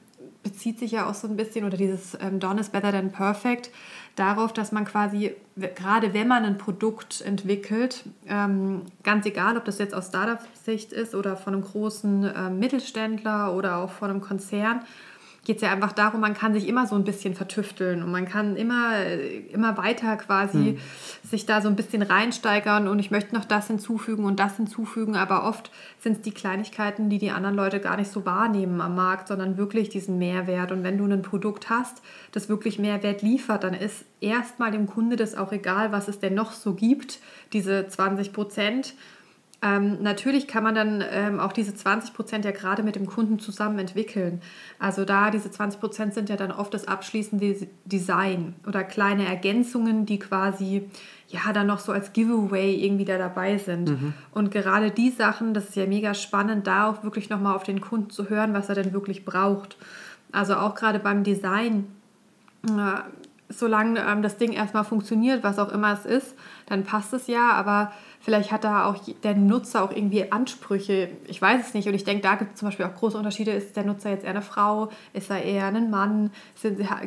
bezieht 0.42 0.78
sich 0.78 0.92
ja 0.92 1.08
auch 1.08 1.14
so 1.14 1.26
ein 1.26 1.36
bisschen, 1.36 1.64
oder 1.64 1.76
dieses 1.76 2.16
ähm, 2.20 2.38
Done 2.38 2.60
is 2.60 2.68
better 2.68 2.92
than 2.92 3.10
perfect, 3.10 3.70
darauf, 4.14 4.52
dass 4.52 4.72
man 4.72 4.84
quasi, 4.84 5.34
gerade 5.56 6.14
wenn 6.14 6.28
man 6.28 6.44
ein 6.44 6.58
Produkt 6.58 7.22
entwickelt, 7.22 8.04
ähm, 8.28 8.82
ganz 9.02 9.26
egal, 9.26 9.56
ob 9.56 9.64
das 9.64 9.78
jetzt 9.78 9.94
aus 9.94 10.08
Startup-Sicht 10.08 10.92
ist 10.92 11.14
oder 11.14 11.36
von 11.36 11.54
einem 11.54 11.62
großen 11.62 12.24
äh, 12.24 12.50
Mittelständler 12.50 13.54
oder 13.54 13.78
auch 13.78 13.90
von 13.90 14.10
einem 14.10 14.20
Konzern, 14.20 14.82
geht 15.44 15.56
es 15.56 15.62
ja 15.62 15.72
einfach 15.72 15.92
darum, 15.92 16.20
man 16.20 16.34
kann 16.34 16.54
sich 16.54 16.66
immer 16.66 16.86
so 16.86 16.94
ein 16.94 17.04
bisschen 17.04 17.34
vertüfteln 17.34 18.02
und 18.02 18.10
man 18.10 18.26
kann 18.26 18.56
immer, 18.56 19.04
immer 19.52 19.76
weiter 19.76 20.16
quasi 20.16 20.58
hm. 20.58 20.78
sich 21.22 21.46
da 21.46 21.60
so 21.60 21.68
ein 21.68 21.76
bisschen 21.76 22.02
reinsteigern 22.02 22.88
und 22.88 22.98
ich 22.98 23.10
möchte 23.10 23.34
noch 23.34 23.44
das 23.44 23.66
hinzufügen 23.66 24.24
und 24.24 24.40
das 24.40 24.56
hinzufügen, 24.56 25.16
aber 25.16 25.44
oft 25.44 25.70
sind 26.00 26.16
es 26.16 26.22
die 26.22 26.32
Kleinigkeiten, 26.32 27.10
die 27.10 27.18
die 27.18 27.30
anderen 27.30 27.56
Leute 27.56 27.80
gar 27.80 27.96
nicht 27.96 28.10
so 28.10 28.24
wahrnehmen 28.24 28.80
am 28.80 28.94
Markt, 28.94 29.28
sondern 29.28 29.58
wirklich 29.58 29.90
diesen 29.90 30.18
Mehrwert. 30.18 30.72
Und 30.72 30.82
wenn 30.82 30.98
du 30.98 31.04
ein 31.04 31.22
Produkt 31.22 31.68
hast, 31.68 32.02
das 32.32 32.48
wirklich 32.48 32.78
Mehrwert 32.78 33.22
liefert, 33.22 33.64
dann 33.64 33.74
ist 33.74 34.04
erstmal 34.20 34.70
dem 34.70 34.86
Kunde 34.86 35.16
das 35.16 35.34
auch 35.34 35.52
egal, 35.52 35.92
was 35.92 36.08
es 36.08 36.18
denn 36.18 36.34
noch 36.34 36.52
so 36.52 36.74
gibt, 36.74 37.18
diese 37.52 37.86
20 37.86 38.32
Prozent 38.32 38.94
ähm, 39.64 40.02
natürlich 40.02 40.46
kann 40.46 40.62
man 40.62 40.74
dann 40.74 41.02
ähm, 41.10 41.40
auch 41.40 41.52
diese 41.52 41.74
20 41.74 42.12
Prozent 42.12 42.44
ja 42.44 42.50
gerade 42.50 42.82
mit 42.82 42.96
dem 42.96 43.06
Kunden 43.06 43.38
zusammen 43.38 43.78
entwickeln. 43.78 44.42
Also 44.78 45.06
da 45.06 45.30
diese 45.30 45.50
20 45.50 45.80
Prozent 45.80 46.12
sind 46.12 46.28
ja 46.28 46.36
dann 46.36 46.52
oft 46.52 46.74
das 46.74 46.86
abschließende 46.86 47.66
Design 47.86 48.54
oder 48.66 48.84
kleine 48.84 49.26
Ergänzungen, 49.26 50.04
die 50.04 50.18
quasi 50.18 50.90
ja 51.28 51.52
dann 51.54 51.66
noch 51.66 51.78
so 51.78 51.92
als 51.92 52.12
Giveaway 52.12 52.74
irgendwie 52.74 53.06
da 53.06 53.16
dabei 53.16 53.56
sind. 53.56 53.88
Mhm. 53.88 54.12
Und 54.32 54.50
gerade 54.50 54.90
die 54.90 55.10
Sachen, 55.10 55.54
das 55.54 55.70
ist 55.70 55.76
ja 55.76 55.86
mega 55.86 56.12
spannend, 56.12 56.66
da 56.66 56.90
auch 56.90 57.02
wirklich 57.02 57.30
nochmal 57.30 57.56
auf 57.56 57.64
den 57.64 57.80
Kunden 57.80 58.10
zu 58.10 58.28
hören, 58.28 58.52
was 58.52 58.68
er 58.68 58.74
denn 58.74 58.92
wirklich 58.92 59.24
braucht. 59.24 59.78
Also 60.30 60.56
auch 60.56 60.74
gerade 60.74 60.98
beim 60.98 61.24
Design. 61.24 61.86
Äh, 62.68 63.00
solange 63.48 64.00
ähm, 64.00 64.22
das 64.22 64.36
Ding 64.36 64.52
erstmal 64.52 64.84
funktioniert, 64.84 65.42
was 65.42 65.58
auch 65.58 65.70
immer 65.70 65.92
es 65.92 66.04
ist, 66.04 66.34
dann 66.66 66.84
passt 66.84 67.12
es 67.12 67.26
ja, 67.26 67.50
aber 67.50 67.92
Vielleicht 68.24 68.52
hat 68.52 68.64
da 68.64 68.86
auch 68.86 68.96
der 69.22 69.34
Nutzer 69.34 69.84
auch 69.84 69.90
irgendwie 69.90 70.32
Ansprüche. 70.32 71.10
Ich 71.26 71.42
weiß 71.42 71.66
es 71.66 71.74
nicht. 71.74 71.86
Und 71.86 71.92
ich 71.92 72.04
denke, 72.04 72.22
da 72.22 72.36
gibt 72.36 72.54
es 72.54 72.58
zum 72.58 72.68
Beispiel 72.68 72.86
auch 72.86 72.94
große 72.94 73.18
Unterschiede. 73.18 73.50
Ist 73.50 73.76
der 73.76 73.84
Nutzer 73.84 74.08
jetzt 74.08 74.24
eher 74.24 74.30
eine 74.30 74.40
Frau? 74.40 74.88
Ist 75.12 75.28
er 75.28 75.42
eher 75.42 75.66
ein 75.66 75.90
Mann? 75.90 76.30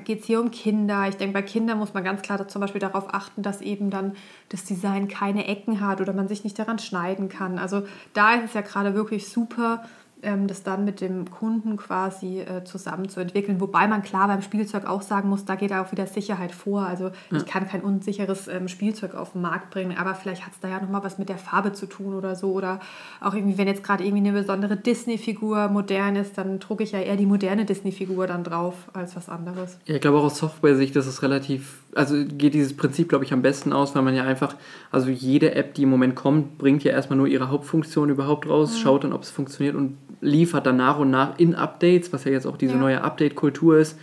Geht 0.05 0.19
es 0.21 0.27
hier 0.27 0.39
um 0.39 0.51
Kinder? 0.51 1.07
Ich 1.09 1.17
denke, 1.17 1.33
bei 1.33 1.41
Kindern 1.41 1.79
muss 1.79 1.95
man 1.95 2.03
ganz 2.03 2.21
klar 2.21 2.47
zum 2.47 2.61
Beispiel 2.61 2.81
darauf 2.81 3.15
achten, 3.15 3.41
dass 3.41 3.61
eben 3.61 3.89
dann 3.89 4.15
das 4.49 4.63
Design 4.63 5.07
keine 5.07 5.47
Ecken 5.47 5.81
hat 5.81 6.01
oder 6.01 6.13
man 6.13 6.27
sich 6.27 6.43
nicht 6.43 6.59
daran 6.59 6.77
schneiden 6.77 7.29
kann. 7.29 7.57
Also 7.57 7.87
da 8.13 8.35
ist 8.35 8.45
es 8.45 8.53
ja 8.53 8.61
gerade 8.61 8.93
wirklich 8.93 9.27
super, 9.27 9.83
das 10.21 10.63
dann 10.63 10.83
mit 10.83 10.99
dem 11.01 11.29
Kunden 11.29 11.77
quasi 11.77 12.39
äh, 12.39 12.63
zusammen 12.63 13.07
zu 13.07 13.19
entwickeln. 13.19 13.61
Wobei 13.61 13.87
man 13.87 14.01
klar 14.01 14.27
beim 14.27 14.41
Spielzeug 14.41 14.85
auch 14.85 15.01
sagen 15.01 15.29
muss, 15.29 15.45
da 15.45 15.55
geht 15.55 15.71
auch 15.71 15.91
wieder 15.91 16.07
Sicherheit 16.07 16.51
vor. 16.51 16.81
Also 16.81 17.11
ja. 17.31 17.37
ich 17.37 17.45
kann 17.45 17.67
kein 17.67 17.81
unsicheres 17.81 18.47
ähm, 18.47 18.67
Spielzeug 18.67 19.13
auf 19.13 19.33
den 19.33 19.41
Markt 19.41 19.69
bringen, 19.69 19.95
aber 19.97 20.15
vielleicht 20.15 20.45
hat 20.45 20.53
es 20.53 20.59
da 20.59 20.69
ja 20.69 20.81
nochmal 20.81 21.03
was 21.03 21.19
mit 21.19 21.29
der 21.29 21.37
Farbe 21.37 21.73
zu 21.73 21.85
tun 21.85 22.15
oder 22.15 22.35
so. 22.35 22.51
Oder 22.51 22.79
auch 23.21 23.33
irgendwie, 23.33 23.57
wenn 23.57 23.67
jetzt 23.67 23.83
gerade 23.83 24.03
irgendwie 24.03 24.27
eine 24.27 24.39
besondere 24.39 24.75
Disney-Figur 24.75 25.67
modern 25.67 26.15
ist, 26.15 26.37
dann 26.37 26.59
drucke 26.59 26.83
ich 26.83 26.93
ja 26.93 26.99
eher 26.99 27.15
die 27.15 27.27
moderne 27.27 27.65
Disney-Figur 27.65 28.25
dann 28.27 28.43
drauf 28.43 28.73
als 28.93 29.15
was 29.15 29.29
anderes. 29.29 29.77
Ja, 29.85 29.95
ich 29.95 30.01
glaube 30.01 30.17
auch 30.17 30.23
aus 30.23 30.37
Software-Sicht 30.37 30.95
ist 30.95 31.05
es 31.05 31.21
relativ 31.21 31.83
also 31.97 32.15
geht 32.25 32.53
dieses 32.53 32.75
Prinzip, 32.75 33.09
glaube 33.09 33.25
ich, 33.25 33.33
am 33.33 33.41
besten 33.41 33.73
aus, 33.73 33.95
weil 33.95 34.03
man 34.03 34.15
ja 34.15 34.23
einfach, 34.23 34.55
also 34.91 35.09
jede 35.09 35.55
App, 35.55 35.73
die 35.73 35.83
im 35.83 35.89
Moment 35.89 36.15
kommt, 36.15 36.57
bringt 36.57 36.83
ja 36.83 36.91
erstmal 36.91 37.17
nur 37.17 37.27
ihre 37.27 37.49
Hauptfunktion 37.49 38.09
überhaupt 38.09 38.47
raus, 38.47 38.73
mhm. 38.73 38.77
schaut 38.77 39.03
dann, 39.03 39.13
ob 39.13 39.23
es 39.23 39.31
funktioniert 39.31 39.75
und 39.75 39.97
liefert 40.21 40.65
dann 40.65 40.77
nach 40.77 40.99
und 40.99 41.09
nach 41.09 41.37
in 41.39 41.55
Updates, 41.55 42.13
was 42.13 42.23
ja 42.23 42.31
jetzt 42.31 42.45
auch 42.45 42.57
diese 42.57 42.73
ja. 42.73 42.79
neue 42.79 43.03
Update-Kultur 43.03 43.79
ist. 43.79 43.97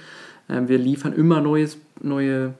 Ähm, 0.48 0.68
wir 0.68 0.78
liefern 0.78 1.12
immer 1.12 1.40
neues, 1.40 1.78
neue, 2.02 2.54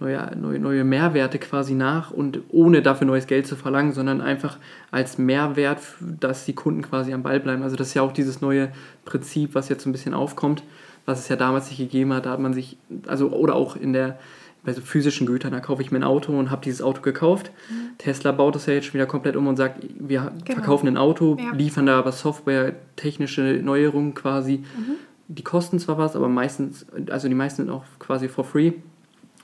neue, 0.00 0.36
neue, 0.36 0.58
neue 0.58 0.82
Mehrwerte 0.84 1.38
quasi 1.38 1.74
nach 1.74 2.10
und 2.10 2.40
ohne 2.48 2.82
dafür 2.82 3.06
neues 3.06 3.28
Geld 3.28 3.46
zu 3.46 3.54
verlangen, 3.54 3.92
sondern 3.92 4.20
einfach 4.20 4.58
als 4.90 5.16
Mehrwert, 5.16 5.80
dass 6.00 6.44
die 6.44 6.54
Kunden 6.54 6.82
quasi 6.82 7.12
am 7.12 7.22
Ball 7.22 7.38
bleiben. 7.38 7.62
Also 7.62 7.76
das 7.76 7.88
ist 7.88 7.94
ja 7.94 8.02
auch 8.02 8.12
dieses 8.12 8.40
neue 8.40 8.72
Prinzip, 9.04 9.54
was 9.54 9.68
jetzt 9.68 9.84
so 9.84 9.88
ein 9.88 9.92
bisschen 9.92 10.14
aufkommt 10.14 10.64
was 11.06 11.20
es 11.20 11.28
ja 11.28 11.36
damals 11.36 11.68
nicht 11.68 11.78
gegeben 11.78 12.12
hat. 12.12 12.26
Da 12.26 12.30
hat 12.30 12.40
man 12.40 12.54
sich, 12.54 12.76
also 13.06 13.30
oder 13.30 13.54
auch 13.54 13.76
in 13.76 13.92
der 13.92 14.18
bei 14.62 14.72
so 14.72 14.80
physischen 14.80 15.26
Gütern, 15.26 15.52
da 15.52 15.60
kaufe 15.60 15.82
ich 15.82 15.90
mir 15.90 15.98
ein 15.98 16.04
Auto 16.04 16.38
und 16.38 16.50
habe 16.50 16.62
dieses 16.62 16.82
Auto 16.82 17.00
gekauft. 17.00 17.50
Mhm. 17.70 17.98
Tesla 17.98 18.32
baut 18.32 18.54
das 18.54 18.66
ja 18.66 18.74
jetzt 18.74 18.86
schon 18.86 18.94
wieder 18.94 19.06
komplett 19.06 19.36
um 19.36 19.46
und 19.46 19.56
sagt, 19.56 19.84
wir 19.98 20.32
genau. 20.44 20.58
verkaufen 20.58 20.88
ein 20.88 20.96
Auto, 20.96 21.36
ja. 21.38 21.52
liefern 21.52 21.86
da 21.86 21.98
aber 21.98 22.12
Software, 22.12 22.74
technische 22.96 23.60
Neuerungen 23.62 24.14
quasi. 24.14 24.58
Mhm. 24.58 24.96
Die 25.28 25.44
kosten 25.44 25.78
zwar 25.78 25.96
was, 25.96 26.16
aber 26.16 26.28
meistens, 26.28 26.86
also 27.10 27.28
die 27.28 27.34
meisten 27.34 27.64
sind 27.64 27.70
auch 27.70 27.84
quasi 27.98 28.28
for 28.28 28.44
free 28.44 28.72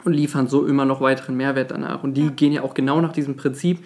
und 0.05 0.13
liefern 0.13 0.49
so 0.49 0.67
immer 0.67 0.85
noch 0.85 1.01
weiteren 1.01 1.37
Mehrwert 1.37 1.71
danach. 1.71 2.03
Und 2.03 2.15
die 2.15 2.25
ja. 2.25 2.31
gehen 2.31 2.53
ja 2.53 2.63
auch 2.63 2.75
genau 2.75 3.01
nach 3.01 3.13
diesem 3.13 3.37
Prinzip 3.37 3.79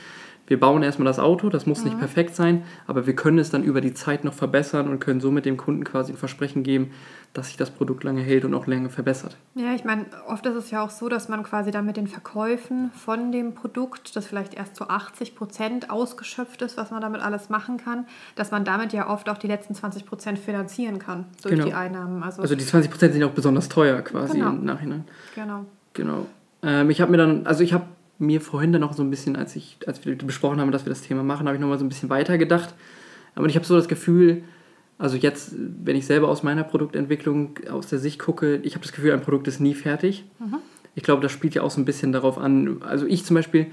wir 0.51 0.59
bauen 0.59 0.83
erstmal 0.83 1.07
das 1.07 1.21
Auto, 1.21 1.49
das 1.49 1.65
muss 1.67 1.79
mhm. 1.79 1.85
nicht 1.85 1.99
perfekt 2.01 2.35
sein, 2.35 2.65
aber 2.89 3.07
wir 3.07 3.15
können 3.15 3.39
es 3.39 3.51
dann 3.51 3.63
über 3.63 3.81
die 3.81 3.95
Zeit 3.95 4.25
noch 4.25 4.35
verbessern 4.35 4.89
und 4.89 4.99
können 4.99 5.21
somit 5.21 5.45
dem 5.45 5.57
Kunden 5.57 5.85
quasi 5.85 6.13
ein 6.13 6.19
Versprechen 6.19 6.65
geben, 6.65 6.91
dass 7.33 7.47
sich 7.47 7.57
das 7.57 7.71
Produkt 7.71 8.03
lange 8.03 8.23
hält 8.23 8.45
und 8.45 8.55
auch 8.55 8.67
lange 8.67 8.91
verbessert. 8.91 9.37
Ja, 9.55 9.73
ich 9.73 9.85
meine, 9.85 10.07
oft 10.27 10.45
ist 10.47 10.57
es 10.57 10.71
ja 10.73 10.83
auch 10.83 10.91
so, 10.91 11.09
dass 11.09 11.29
man 11.29 11.45
quasi 11.45 11.71
dann 11.71 11.87
mit 11.87 11.97
den 11.97 12.09
Verkäufen 12.09 12.91
von 12.93 13.31
dem 13.31 13.55
Produkt, 13.55 14.17
das 14.17 14.27
vielleicht 14.27 14.55
erst 14.55 14.75
zu 14.75 14.89
80 14.89 15.37
Prozent 15.37 15.91
ausgeschöpft 15.91 16.61
ist, 16.63 16.77
was 16.77 16.91
man 16.91 17.01
damit 17.01 17.21
alles 17.21 17.49
machen 17.49 17.77
kann, 17.77 18.07
dass 18.35 18.51
man 18.51 18.65
damit 18.65 18.93
ja 18.93 19.09
oft 19.09 19.29
auch 19.29 19.39
die 19.39 19.47
letzten 19.47 19.75
20 19.75 20.07
Prozent 20.07 20.39
finanzieren 20.41 20.99
kann 20.99 21.27
durch 21.43 21.55
genau. 21.55 21.67
die 21.67 21.75
Einnahmen. 21.75 22.23
Also, 22.25 22.43
also 22.43 22.57
die 22.57 22.67
20 22.67 22.91
Prozent 22.91 23.13
sind 23.13 23.23
auch 23.23 23.31
besonders 23.31 23.69
teuer 23.69 24.03
quasi 24.03 24.39
genau. 24.39 24.51
im 24.51 24.65
Nachhinein. 24.65 25.05
Genau. 25.37 25.67
Genau. 25.95 26.27
Ähm, 26.63 26.91
ich 26.91 27.01
habe 27.01 27.13
mir 27.13 27.19
dann, 27.19 27.47
also 27.47 27.63
ich 27.63 27.73
habe 27.73 27.85
mir 28.19 28.41
vorhin 28.41 28.73
dann 28.73 28.81
noch 28.81 28.93
so 28.93 29.03
ein 29.03 29.11
bisschen, 29.11 29.37
als, 29.37 29.55
ich, 29.55 29.79
als 29.87 30.05
wir 30.05 30.17
besprochen 30.19 30.61
haben, 30.61 30.73
dass 30.73 30.85
wir 30.85 30.91
das 30.91 31.03
Thema 31.03 31.23
machen, 31.23 31.47
habe 31.47 31.57
ich 31.57 31.61
nochmal 31.61 31.79
so 31.79 31.85
ein 31.85 31.89
bisschen 31.89 32.11
weiter 32.11 32.39
gedacht. 32.39 32.75
Aber 33.35 33.47
ich 33.47 33.55
habe 33.55 33.65
so 33.65 33.77
das 33.77 33.89
Gefühl, 33.89 34.43
also 35.01 35.17
jetzt, 35.17 35.55
wenn 35.57 35.97
ich 35.97 36.05
selber 36.05 36.29
aus 36.29 36.43
meiner 36.43 36.63
Produktentwicklung 36.63 37.59
aus 37.71 37.87
der 37.87 37.99
Sicht 37.99 38.19
gucke, 38.19 38.57
ich 38.63 38.75
habe 38.75 38.85
das 38.85 38.93
Gefühl, 38.93 39.13
ein 39.13 39.23
Produkt 39.23 39.49
ist 39.49 39.59
nie 39.59 39.73
fertig. 39.73 40.25
Mhm. 40.39 40.57
Ich 40.95 41.03
glaube, 41.03 41.23
das 41.23 41.33
spielt 41.33 41.55
ja 41.55 41.63
auch 41.63 41.71
so 41.71 41.81
ein 41.81 41.87
bisschen 41.87 42.13
darauf 42.13 42.37
an. 42.37 42.83
Also 42.83 43.07
ich 43.07 43.25
zum 43.25 43.35
Beispiel, 43.35 43.69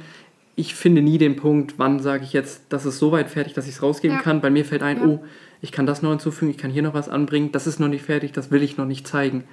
ich 0.56 0.74
finde 0.74 1.02
nie 1.02 1.18
den 1.18 1.36
Punkt, 1.36 1.74
wann 1.78 2.00
sage 2.00 2.24
ich 2.24 2.32
jetzt, 2.32 2.62
das 2.70 2.86
ist 2.86 2.98
so 2.98 3.12
weit 3.12 3.30
fertig, 3.30 3.52
dass 3.54 3.68
ich 3.68 3.76
es 3.76 3.84
rausgeben 3.84 4.18
ja. 4.18 4.24
kann. 4.24 4.40
Bei 4.40 4.50
mir 4.50 4.64
fällt 4.64 4.84
ein, 4.84 4.98
ja. 5.00 5.06
oh, 5.06 5.24
ich 5.62 5.74
kann 5.74 5.86
das 5.86 6.02
noch 6.02 6.12
hinzufügen, 6.12 6.50
ich 6.50 6.58
kann 6.58 6.72
hier 6.72 6.82
noch 6.82 6.94
was 6.94 7.10
anbringen, 7.10 7.52
das 7.52 7.68
ist 7.68 7.80
noch 7.80 7.90
nicht 7.90 8.06
fertig, 8.06 8.32
das 8.32 8.50
will 8.50 8.64
ich 8.64 8.78
noch 8.78 8.86
nicht 8.86 9.06
zeigen. 9.06 9.44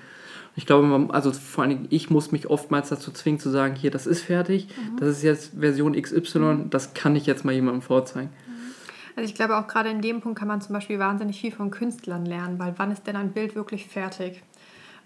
Ich 0.55 0.67
glaube, 0.67 0.87
man, 0.87 1.11
also 1.11 1.33
vor 1.33 1.65
allem 1.65 1.87
ich 1.91 2.09
muss 2.09 2.31
mich 2.31 2.49
oftmals 2.49 2.89
dazu 2.89 3.11
zwingen 3.11 3.41
zu 3.41 3.51
sagen, 3.51 3.75
hier, 3.75 3.91
das 3.91 4.07
ist 4.07 4.23
fertig, 4.23 4.69
mhm. 4.69 5.01
das 5.01 5.09
ist 5.09 5.25
jetzt 5.25 5.55
Version 5.59 6.01
XY, 6.01 6.39
mhm. 6.39 6.71
das 6.71 6.95
kann 6.95 7.17
ich 7.17 7.27
jetzt 7.27 7.45
mal 7.45 7.53
jemandem 7.53 7.83
vorzeigen. 7.83 8.31
Also 9.17 9.29
ich 9.29 9.35
glaube 9.35 9.57
auch 9.57 9.67
gerade 9.67 9.91
in 9.91 10.01
dem 10.01 10.21
Punkt 10.21 10.39
kann 10.39 10.49
man 10.49 10.61
zum 10.61 10.73
Beispiel 10.73 10.99
wahnsinnig 10.99 11.41
viel 11.41 11.53
von 11.53 11.71
Künstlern 11.71 12.27
lernen, 12.27 12.59
weil 12.59 12.75
wann 12.77 12.91
ist 12.91 13.07
denn 13.07 13.17
ein 13.17 13.33
Bild 13.33 13.55
wirklich 13.55 13.87
fertig? 13.87 14.43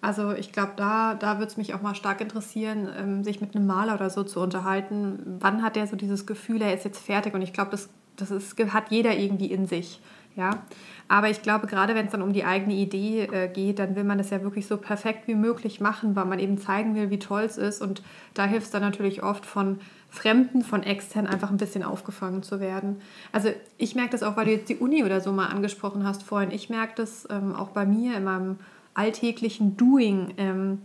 Also 0.00 0.33
ich 0.33 0.53
glaube, 0.53 0.73
da, 0.77 1.15
da 1.15 1.38
würde 1.38 1.50
es 1.50 1.57
mich 1.57 1.75
auch 1.75 1.83
mal 1.83 1.95
stark 1.95 2.21
interessieren, 2.21 2.88
ähm, 2.97 3.25
sich 3.25 3.41
mit 3.41 3.55
einem 3.55 3.67
Maler 3.67 3.95
oder 3.95 4.11
so 4.11 4.23
zu 4.23 4.41
unterhalten. 4.41 5.38
Wann 5.41 5.62
hat 5.62 5.77
der 5.77 5.87
so 5.87 5.97
dieses 5.97 6.25
Gefühl, 6.25 6.62
er 6.62 6.75
ist 6.75 6.85
jetzt 6.85 7.05
fertig? 7.05 7.35
Und 7.35 7.43
ich 7.43 7.53
glaube, 7.53 7.73
das, 7.73 7.88
das 8.17 8.31
ist, 8.31 8.57
hat 8.73 8.91
jeder 8.91 9.17
irgendwie 9.17 9.50
in 9.50 9.67
sich. 9.67 10.00
Ja? 10.38 10.62
Aber 11.09 11.28
ich 11.28 11.42
glaube, 11.42 11.66
gerade 11.66 11.95
wenn 11.95 12.07
es 12.07 12.12
dann 12.12 12.23
um 12.23 12.33
die 12.33 12.45
eigene 12.45 12.75
Idee 12.75 13.25
äh, 13.25 13.49
geht, 13.49 13.78
dann 13.78 13.97
will 13.97 14.04
man 14.04 14.18
das 14.18 14.30
ja 14.30 14.42
wirklich 14.42 14.66
so 14.66 14.76
perfekt 14.76 15.26
wie 15.26 15.35
möglich 15.35 15.80
machen, 15.80 16.16
weil 16.16 16.26
man 16.26 16.38
eben 16.38 16.59
zeigen 16.59 16.95
will, 16.95 17.11
wie 17.11 17.18
toll 17.18 17.42
es 17.42 17.59
ist. 17.59 17.83
Und 17.83 18.02
da 18.35 18.45
hilft 18.45 18.66
es 18.66 18.71
dann 18.71 18.83
natürlich 18.83 19.23
oft 19.23 19.45
von 19.45 19.80
Fremden, 20.11 20.62
von 20.62 20.85
extern 20.85 21.26
einfach 21.26 21.50
ein 21.50 21.57
bisschen 21.59 21.83
aufgefangen 21.83 22.42
zu 22.42 22.61
werden. 22.61 23.02
Also 23.33 23.50
ich 23.76 23.95
merke 23.95 24.12
das 24.12 24.23
auch, 24.23 24.37
weil 24.37 24.47
du 24.47 24.52
jetzt 24.52 24.68
die 24.68 24.76
Uni 24.76 25.04
oder 25.04 25.21
so 25.21 25.33
mal 25.33 25.47
angesprochen 25.47 26.07
hast 26.07 26.23
vorhin. 26.23 26.50
Ich 26.50 26.71
merke 26.71 26.92
das 26.97 27.26
ähm, 27.30 27.54
auch 27.54 27.71
bei 27.71 27.85
mir 27.85 28.16
in 28.16 28.25
meinem 28.25 28.57
alltäglichen 28.95 29.76
Doing. 29.76 30.35
Ähm, 30.38 30.78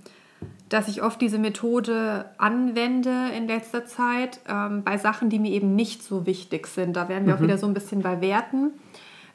dass 0.70 0.88
ich 0.88 1.04
oft 1.04 1.22
diese 1.22 1.38
Methode 1.38 2.26
anwende 2.40 3.30
in 3.38 3.48
letzter 3.48 3.86
Zeit 3.86 4.40
ähm, 4.50 4.84
bei 4.84 4.98
Sachen, 4.98 5.30
die 5.30 5.38
mir 5.38 5.52
eben 5.52 5.76
nicht 5.76 6.02
so 6.02 6.26
wichtig 6.26 6.66
sind. 6.68 6.96
Da 6.96 7.10
wären 7.10 7.28
wir 7.28 7.36
mhm. 7.36 7.40
auch 7.40 7.44
wieder 7.44 7.58
so 7.60 7.68
ein 7.68 7.76
bisschen 7.76 8.02
bei 8.02 8.22
Werten. 8.22 8.72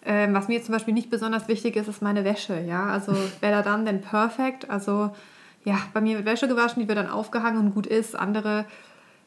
Ähm, 0.05 0.35
was 0.35 0.49
mir 0.49 0.62
zum 0.62 0.73
Beispiel 0.73 0.95
nicht 0.95 1.11
besonders 1.11 1.49
wichtig 1.49 1.76
ist, 1.76 1.88
ist 1.88 2.02
meine 2.02 2.25
Wäsche. 2.25 2.61
Ja, 2.61 2.87
also 2.87 3.14
da 3.40 3.62
dann 3.62 3.85
denn 3.85 4.00
perfekt. 4.00 4.71
Also 4.71 5.11
ja, 5.64 5.78
bei 5.93 6.00
mir 6.00 6.17
wird 6.17 6.26
Wäsche 6.26 6.49
gewaschen, 6.49 6.81
die 6.83 6.88
wird 6.88 6.99
dann 6.99 7.11
aufgehangen 7.11 7.59
und 7.59 7.75
gut 7.75 7.87
ist. 7.87 8.17
Andere 8.17 8.64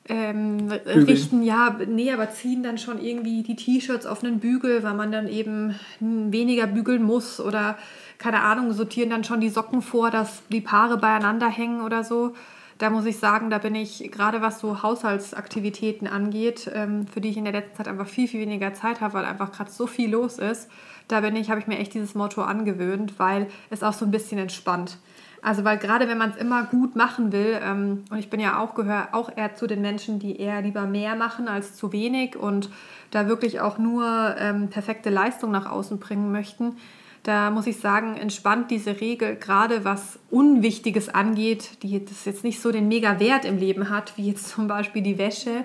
ähm, 0.09 0.71
richten, 0.87 1.43
ja, 1.43 1.77
nee, 1.87 2.11
aber 2.11 2.31
ziehen 2.31 2.63
dann 2.63 2.77
schon 2.77 2.99
irgendwie 2.99 3.43
die 3.43 3.55
T-Shirts 3.55 4.07
auf 4.07 4.23
einen 4.23 4.39
Bügel, 4.39 4.81
weil 4.81 4.95
man 4.95 5.11
dann 5.11 5.27
eben 5.27 5.75
weniger 5.99 6.65
bügeln 6.65 7.03
muss 7.03 7.39
oder 7.39 7.77
keine 8.17 8.41
Ahnung, 8.41 8.73
sortieren 8.73 9.09
dann 9.09 9.23
schon 9.23 9.41
die 9.41 9.49
Socken 9.49 9.81
vor, 9.81 10.09
dass 10.11 10.41
die 10.49 10.61
Paare 10.61 10.97
beieinander 10.97 11.49
hängen 11.49 11.81
oder 11.81 12.03
so 12.03 12.33
da 12.81 12.89
muss 12.89 13.05
ich 13.05 13.19
sagen, 13.19 13.51
da 13.51 13.59
bin 13.59 13.75
ich 13.75 14.11
gerade 14.11 14.41
was 14.41 14.59
so 14.59 14.81
Haushaltsaktivitäten 14.81 16.07
angeht, 16.07 16.69
ähm, 16.73 17.05
für 17.05 17.21
die 17.21 17.29
ich 17.29 17.37
in 17.37 17.43
der 17.43 17.53
letzten 17.53 17.75
Zeit 17.77 17.87
einfach 17.87 18.07
viel, 18.07 18.27
viel 18.27 18.41
weniger 18.41 18.73
Zeit 18.73 19.01
habe, 19.01 19.13
weil 19.13 19.25
einfach 19.25 19.51
gerade 19.51 19.69
so 19.69 19.85
viel 19.85 20.09
los 20.09 20.39
ist. 20.39 20.67
Da 21.07 21.21
bin 21.21 21.35
ich, 21.35 21.51
habe 21.51 21.59
ich 21.59 21.67
mir 21.67 21.77
echt 21.77 21.93
dieses 21.93 22.15
Motto 22.15 22.41
angewöhnt, 22.41 23.19
weil 23.19 23.47
es 23.69 23.83
auch 23.83 23.93
so 23.93 24.03
ein 24.03 24.11
bisschen 24.11 24.39
entspannt. 24.39 24.97
Also 25.43 25.63
weil 25.63 25.77
gerade 25.77 26.07
wenn 26.07 26.17
man 26.17 26.31
es 26.31 26.37
immer 26.37 26.63
gut 26.63 26.95
machen 26.95 27.31
will, 27.31 27.59
ähm, 27.63 28.03
und 28.09 28.17
ich 28.17 28.31
bin 28.31 28.39
ja 28.39 28.59
auch, 28.59 28.73
gehöre 28.73 29.09
auch 29.11 29.29
eher 29.35 29.53
zu 29.53 29.67
den 29.67 29.81
Menschen, 29.81 30.17
die 30.17 30.39
eher 30.39 30.61
lieber 30.63 30.87
mehr 30.87 31.15
machen 31.15 31.47
als 31.47 31.75
zu 31.75 31.91
wenig 31.91 32.35
und 32.35 32.69
da 33.11 33.27
wirklich 33.27 33.61
auch 33.61 33.77
nur 33.77 34.35
ähm, 34.39 34.69
perfekte 34.69 35.11
Leistung 35.11 35.51
nach 35.51 35.69
außen 35.69 35.99
bringen 35.99 36.31
möchten, 36.31 36.77
da 37.23 37.51
muss 37.51 37.67
ich 37.67 37.79
sagen, 37.79 38.17
entspannt 38.17 38.71
diese 38.71 38.99
Regel, 38.99 39.35
gerade 39.35 39.85
was 39.85 40.17
Unwichtiges 40.31 41.09
angeht, 41.09 41.83
die 41.83 42.03
das 42.03 42.25
jetzt 42.25 42.43
nicht 42.43 42.59
so 42.59 42.71
den 42.71 42.87
mega 42.87 43.19
Wert 43.19 43.45
im 43.45 43.57
Leben 43.57 43.89
hat, 43.89 44.17
wie 44.17 44.27
jetzt 44.27 44.49
zum 44.49 44.67
Beispiel 44.67 45.03
die 45.03 45.17
Wäsche 45.17 45.63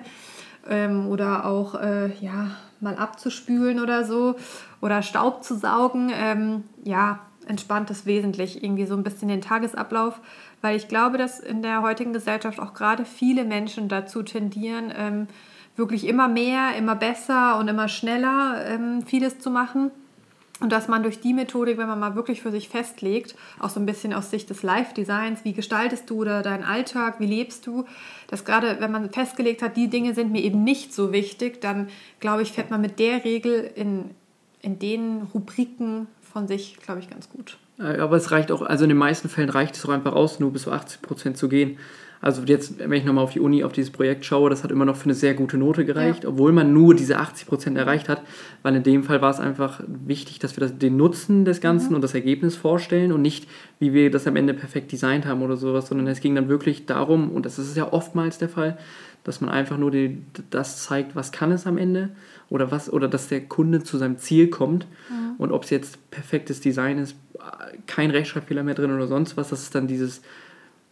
ähm, 0.69 1.07
oder 1.07 1.45
auch 1.45 1.75
äh, 1.75 2.13
ja, 2.21 2.51
mal 2.79 2.95
abzuspülen 2.95 3.79
oder 3.79 4.05
so 4.05 4.35
oder 4.81 5.01
Staub 5.01 5.43
zu 5.43 5.55
saugen. 5.55 6.11
Ähm, 6.13 6.63
ja, 6.83 7.19
entspannt 7.47 7.89
es 7.89 8.05
wesentlich 8.05 8.63
irgendwie 8.63 8.85
so 8.85 8.95
ein 8.95 9.03
bisschen 9.03 9.29
den 9.29 9.41
Tagesablauf, 9.41 10.19
weil 10.61 10.75
ich 10.75 10.87
glaube, 10.87 11.17
dass 11.17 11.39
in 11.39 11.63
der 11.63 11.81
heutigen 11.81 12.13
Gesellschaft 12.13 12.59
auch 12.59 12.73
gerade 12.73 13.05
viele 13.05 13.45
Menschen 13.45 13.89
dazu 13.89 14.21
tendieren, 14.21 14.93
ähm, 14.95 15.27
wirklich 15.75 16.07
immer 16.07 16.27
mehr, 16.27 16.75
immer 16.77 16.95
besser 16.95 17.57
und 17.57 17.67
immer 17.67 17.87
schneller 17.87 18.63
ähm, 18.67 19.03
vieles 19.03 19.39
zu 19.39 19.49
machen. 19.49 19.91
Und 20.59 20.71
dass 20.71 20.87
man 20.87 21.03
durch 21.03 21.19
die 21.19 21.33
Methodik, 21.33 21.77
wenn 21.77 21.87
man 21.87 21.99
mal 21.99 22.15
wirklich 22.15 22.41
für 22.41 22.51
sich 22.51 22.69
festlegt, 22.69 23.35
auch 23.59 23.69
so 23.69 23.79
ein 23.79 23.85
bisschen 23.85 24.13
aus 24.13 24.31
Sicht 24.31 24.49
des 24.49 24.63
Live-Designs, 24.63 25.43
wie 25.43 25.53
gestaltest 25.53 26.09
du 26.09 26.21
oder 26.21 26.41
deinen 26.41 26.63
Alltag, 26.63 27.19
wie 27.19 27.27
lebst 27.27 27.67
du, 27.67 27.85
dass 28.27 28.43
gerade 28.43 28.77
wenn 28.79 28.91
man 28.91 29.11
festgelegt 29.11 29.61
hat, 29.61 29.77
die 29.77 29.87
Dinge 29.87 30.15
sind 30.15 30.31
mir 30.31 30.41
eben 30.41 30.63
nicht 30.63 30.93
so 30.93 31.11
wichtig, 31.11 31.61
dann 31.61 31.89
glaube 32.19 32.41
ich, 32.41 32.53
fährt 32.53 32.71
man 32.71 32.81
mit 32.81 32.99
der 32.99 33.23
Regel 33.23 33.69
in, 33.75 34.11
in 34.61 34.79
den 34.79 35.27
Rubriken 35.33 36.07
von 36.21 36.47
sich, 36.47 36.77
glaube 36.77 37.01
ich, 37.01 37.09
ganz 37.09 37.29
gut. 37.29 37.57
Aber 37.77 38.17
es 38.17 38.31
reicht 38.31 38.51
auch, 38.51 38.63
also 38.63 38.85
in 38.85 38.89
den 38.89 38.97
meisten 38.97 39.29
Fällen 39.29 39.49
reicht 39.49 39.75
es 39.75 39.85
auch 39.85 39.89
einfach 39.89 40.13
aus, 40.13 40.39
nur 40.39 40.51
bis 40.51 40.63
zu 40.63 40.71
80 40.71 41.03
Prozent 41.03 41.37
zu 41.37 41.47
gehen. 41.47 41.77
Also 42.19 42.41
jetzt, 42.43 42.79
wenn 42.79 42.93
ich 42.93 43.05
nochmal 43.05 43.23
auf 43.23 43.33
die 43.33 43.39
Uni, 43.39 43.63
auf 43.63 43.73
dieses 43.73 43.91
Projekt 43.91 44.25
schaue, 44.25 44.49
das 44.49 44.63
hat 44.63 44.71
immer 44.71 44.85
noch 44.85 44.95
für 44.95 45.05
eine 45.05 45.13
sehr 45.13 45.33
gute 45.33 45.57
Note 45.57 45.85
gereicht, 45.85 46.23
ja. 46.23 46.29
obwohl 46.29 46.51
man 46.51 46.73
nur 46.73 46.95
diese 46.95 47.19
80 47.19 47.47
Prozent 47.47 47.77
erreicht 47.77 48.09
hat, 48.09 48.23
weil 48.63 48.75
in 48.75 48.83
dem 48.83 49.03
Fall 49.03 49.21
war 49.21 49.29
es 49.29 49.39
einfach 49.39 49.81
wichtig, 49.85 50.39
dass 50.39 50.57
wir 50.57 50.61
das, 50.61 50.77
den 50.77 50.97
Nutzen 50.97 51.45
des 51.45 51.61
Ganzen 51.61 51.89
mhm. 51.89 51.95
und 51.95 52.01
das 52.01 52.15
Ergebnis 52.15 52.55
vorstellen 52.55 53.11
und 53.11 53.21
nicht, 53.21 53.47
wie 53.79 53.93
wir 53.93 54.09
das 54.09 54.25
am 54.25 54.35
Ende 54.35 54.53
perfekt 54.53 54.91
designt 54.91 55.25
haben 55.25 55.41
oder 55.41 55.57
sowas, 55.57 55.87
sondern 55.87 56.07
es 56.07 56.19
ging 56.19 56.33
dann 56.33 56.49
wirklich 56.49 56.85
darum, 56.85 57.31
und 57.31 57.45
das 57.45 57.59
ist 57.59 57.77
ja 57.77 57.93
oftmals 57.93 58.39
der 58.39 58.49
Fall, 58.49 58.77
dass 59.23 59.41
man 59.41 59.49
einfach 59.49 59.77
nur 59.77 59.91
die, 59.91 60.21
das 60.49 60.83
zeigt, 60.83 61.15
was 61.15 61.31
kann 61.31 61.51
es 61.51 61.67
am 61.67 61.77
Ende 61.77 62.09
oder 62.49 62.71
was 62.71 62.91
oder 62.91 63.07
dass 63.07 63.27
der 63.27 63.41
Kunde 63.41 63.83
zu 63.83 63.97
seinem 63.97 64.17
Ziel 64.17 64.47
kommt 64.47 64.87
mhm. 65.09 65.35
und 65.37 65.51
ob 65.51 65.65
es 65.65 65.69
jetzt 65.69 66.09
perfektes 66.11 66.61
Design 66.61 66.97
ist, 66.97 67.15
kein 67.85 68.09
Rechtschreibfehler 68.09 68.63
mehr 68.63 68.73
drin 68.73 68.91
oder 68.91 69.07
sonst 69.07 69.37
was, 69.37 69.49
das 69.49 69.63
ist 69.63 69.75
dann 69.75 69.87
dieses 69.87 70.21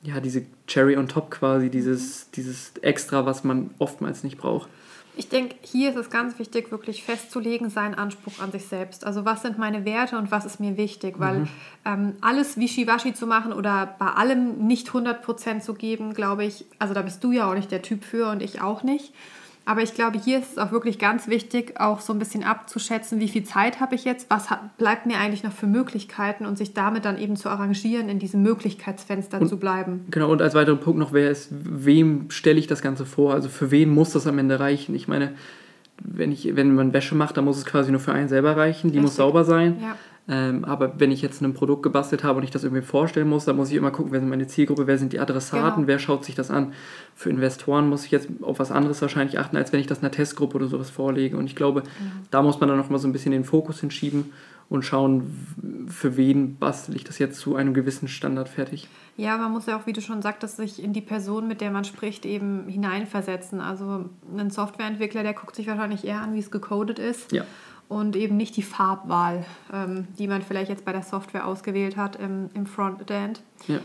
ja, 0.06 0.20
diese 0.20 0.46
Cherry 0.68 0.98
on 0.98 1.08
top 1.08 1.32
quasi, 1.32 1.70
dieses, 1.70 2.30
dieses 2.32 2.74
Extra, 2.82 3.26
was 3.26 3.44
man 3.44 3.72
oftmals 3.80 4.24
nicht 4.24 4.38
braucht. 4.38 4.70
Ich 5.18 5.30
denke, 5.30 5.56
hier 5.62 5.92
ist 5.92 5.96
es 5.96 6.10
ganz 6.10 6.38
wichtig, 6.40 6.72
wirklich 6.72 7.04
festzulegen, 7.04 7.70
seinen 7.70 7.96
Anspruch 7.96 8.40
an 8.42 8.52
sich 8.52 8.66
selbst. 8.66 9.06
Also 9.06 9.24
was 9.24 9.42
sind 9.42 9.58
meine 9.58 9.86
Werte 9.86 10.18
und 10.18 10.30
was 10.30 10.46
ist 10.46 10.60
mir 10.60 10.76
wichtig? 10.76 11.16
Weil 11.20 11.40
mhm. 11.40 11.48
ähm, 11.86 12.14
alles 12.20 12.58
wischiwaschi 12.58 13.14
zu 13.14 13.26
machen 13.26 13.54
oder 13.54 13.96
bei 13.98 14.08
allem 14.08 14.68
nicht 14.68 14.90
100% 14.90 15.62
zu 15.62 15.74
geben, 15.74 16.14
glaube 16.14 16.44
ich, 16.44 16.66
also 16.80 16.94
da 16.94 17.02
bist 17.02 17.24
du 17.24 17.32
ja 17.32 17.50
auch 17.50 17.56
nicht 17.56 17.72
der 17.72 17.82
Typ 17.82 18.04
für 18.04 18.30
und 18.30 18.42
ich 18.42 18.62
auch 18.62 18.84
nicht. 18.84 19.14
Aber 19.68 19.82
ich 19.82 19.96
glaube, 19.96 20.20
hier 20.20 20.40
ist 20.40 20.52
es 20.52 20.58
auch 20.60 20.72
wirklich 20.72 21.00
ganz 21.00 21.28
wichtig, 21.28 21.80
auch 21.80 22.00
so 22.00 22.14
ein 22.14 22.20
bisschen 22.20 22.44
abzuschätzen, 22.44 23.20
wie 23.20 23.28
viel 23.28 23.44
Zeit 23.44 23.80
habe 23.80 23.96
ich 23.96 24.06
jetzt, 24.06 24.30
was 24.30 24.52
hat, 24.52 24.78
bleibt 24.78 25.08
mir 25.08 25.18
eigentlich 25.18 25.44
noch 25.44 25.52
für 25.52 25.66
Möglichkeiten 25.66 26.46
und 26.46 26.56
sich 26.56 26.76
damit 26.76 27.04
dann 27.04 27.18
eben 27.18 27.36
zu 27.36 27.50
arrangieren, 27.50 28.08
in 28.08 28.20
diesem 28.20 28.44
Möglichkeitsfenster 28.44 29.42
und, 29.42 29.48
zu 29.48 29.58
bleiben. 29.58 30.06
Genau, 30.12 30.32
und 30.32 30.44
als 30.44 30.54
weiterer 30.54 30.76
Punkt 30.76 31.00
noch, 31.00 31.14
wer 31.14 31.32
ist, 31.32 31.50
wem 31.52 32.30
stelle 32.30 32.60
ich 32.60 32.68
das 32.68 32.84
Ganze 32.84 33.08
vor? 33.08 33.34
Also 33.34 33.50
für 33.50 33.72
wen 33.72 33.90
muss 33.90 34.12
das 34.12 34.28
am 34.28 34.38
Ende 34.38 34.60
reichen? 34.60 34.94
Ich 34.94 35.08
meine, 35.08 35.34
wenn, 36.00 36.32
ich, 36.32 36.56
wenn 36.56 36.76
man 36.76 36.94
Wäsche 36.94 37.16
macht, 37.16 37.38
dann 37.38 37.46
muss 37.46 37.58
es 37.58 37.66
quasi 37.66 37.90
nur 37.90 38.00
für 38.00 38.14
einen 38.14 38.28
selber 38.28 38.56
reichen, 38.56 38.92
die 38.92 39.00
Richtig. 39.00 39.02
muss 39.02 39.16
sauber 39.16 39.44
sein. 39.46 39.78
Ja. 39.82 39.96
Ähm, 40.28 40.66
aber 40.66 41.00
wenn 41.00 41.12
ich 41.12 41.22
jetzt 41.22 41.42
ein 41.42 41.54
Produkt 41.54 41.84
gebastelt 41.84 42.24
habe 42.24 42.38
und 42.40 42.44
ich 42.44 42.50
das 42.50 42.64
irgendwie 42.64 42.82
vorstellen 42.82 43.30
muss, 43.30 43.46
dann 43.46 43.56
muss 43.56 43.70
ich 43.70 43.76
immer 43.76 43.92
gucken, 43.92 44.12
wer 44.12 44.20
sind 44.20 44.30
meine 44.30 44.48
Zielgruppe, 44.48 44.88
wer 44.88 44.98
sind 44.98 45.14
die 45.14 45.20
Adressaten, 45.20 45.76
genau. 45.76 45.88
wer 45.88 46.00
schaut 46.00 46.26
sich 46.26 46.34
das 46.34 46.50
an. 46.50 46.74
Für 47.14 47.30
Investoren 47.30 47.88
muss 47.88 48.06
ich 48.06 48.12
jetzt 48.12 48.30
auf 48.42 48.58
was 48.58 48.72
anderes 48.72 49.02
wahrscheinlich 49.04 49.38
achten, 49.38 49.56
als 49.56 49.72
wenn 49.72 49.80
ich 49.80 49.88
das 49.88 50.00
einer 50.00 50.12
Testgruppe 50.12 50.56
oder 50.56 50.68
sowas 50.68 50.90
vorlege. 50.90 51.38
Und 51.38 51.46
ich 51.46 51.56
glaube, 51.56 51.82
mhm. 51.82 52.24
da 52.32 52.42
muss 52.42 52.60
man 52.60 52.70
dann 52.70 52.78
nochmal 52.78 53.00
so 53.00 53.08
ein 53.08 53.14
bisschen 53.14 53.34
den 53.34 53.44
Fokus 53.44 53.82
hinschieben 53.82 54.32
und 54.70 54.84
schauen, 54.84 55.88
für 55.88 56.18
wen 56.18 56.58
bastel 56.58 56.96
ich 56.96 57.04
das 57.04 57.20
jetzt 57.20 57.40
zu 57.40 57.56
einem 57.56 57.74
gewissen 57.74 58.08
Standard 58.08 58.50
fertig. 58.50 58.88
Ja, 59.18 59.38
man 59.38 59.52
muss 59.52 59.68
ja 59.68 59.78
auch, 59.78 59.86
wie 59.86 59.94
du 59.94 60.02
schon 60.02 60.22
sagtest, 60.22 60.58
sich 60.58 60.84
in 60.84 60.92
die 60.92 61.02
Person, 61.02 61.48
mit 61.48 61.62
der 61.62 61.72
man 61.72 61.86
spricht, 61.86 62.26
eben 62.26 62.68
hineinversetzen. 62.68 63.62
Also 63.62 64.06
ein 64.36 64.50
Softwareentwickler, 64.50 65.24
der 65.24 65.34
guckt 65.34 65.56
sich 65.56 65.68
wahrscheinlich 65.68 66.04
eher 66.04 66.22
an, 66.22 66.34
wie 66.34 66.40
es 66.40 66.52
gecodet 66.52 67.00
ist. 67.00 67.32
Ja 67.32 67.46
und 67.88 68.16
eben 68.16 68.38
nicht 68.38 68.56
die 68.58 68.64
Farbwahl, 68.64 69.46
ähm, 69.72 70.08
die 70.18 70.28
man 70.28 70.42
vielleicht 70.42 70.70
jetzt 70.70 70.86
bei 70.86 70.92
der 70.92 71.04
Software 71.04 71.46
ausgewählt 71.46 71.98
hat 71.98 72.16
im, 72.16 72.50
im 72.54 72.66
Frontend. 72.66 73.42
Ja. 73.68 73.80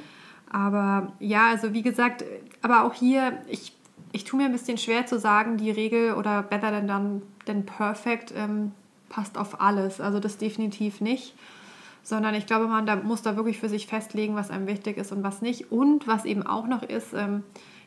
Aber 0.50 1.12
ja, 1.20 1.48
also 1.48 1.72
wie 1.74 1.82
gesagt, 1.82 2.24
aber 2.62 2.84
auch 2.84 2.94
hier, 2.94 3.38
ich, 3.48 3.76
ich 4.12 4.24
tue 4.24 4.38
mir 4.38 4.46
ein 4.46 4.52
bisschen 4.52 4.78
schwer 4.78 5.06
zu 5.06 5.18
sagen, 5.18 5.58
die 5.58 5.70
Regel 5.70 6.14
oder 6.14 6.42
better 6.42 6.70
than 6.70 6.86
done 6.86 7.22
than 7.46 7.64
perfect 7.64 8.32
ähm, 8.36 8.72
passt 9.10 9.36
auf 9.36 9.60
alles. 9.60 10.00
Also 10.00 10.18
das 10.20 10.38
definitiv 10.38 11.02
nicht. 11.02 11.34
Sondern 12.02 12.34
ich 12.34 12.46
glaube, 12.46 12.66
man 12.66 12.86
da 12.86 12.96
muss 12.96 13.20
da 13.20 13.36
wirklich 13.36 13.58
für 13.58 13.68
sich 13.68 13.86
festlegen, 13.86 14.34
was 14.34 14.50
einem 14.50 14.66
wichtig 14.66 14.96
ist 14.96 15.12
und 15.12 15.22
was 15.22 15.42
nicht. 15.42 15.70
Und 15.70 16.08
was 16.08 16.24
eben 16.24 16.46
auch 16.46 16.66
noch 16.66 16.82
ist, 16.82 17.12
ähm, 17.12 17.42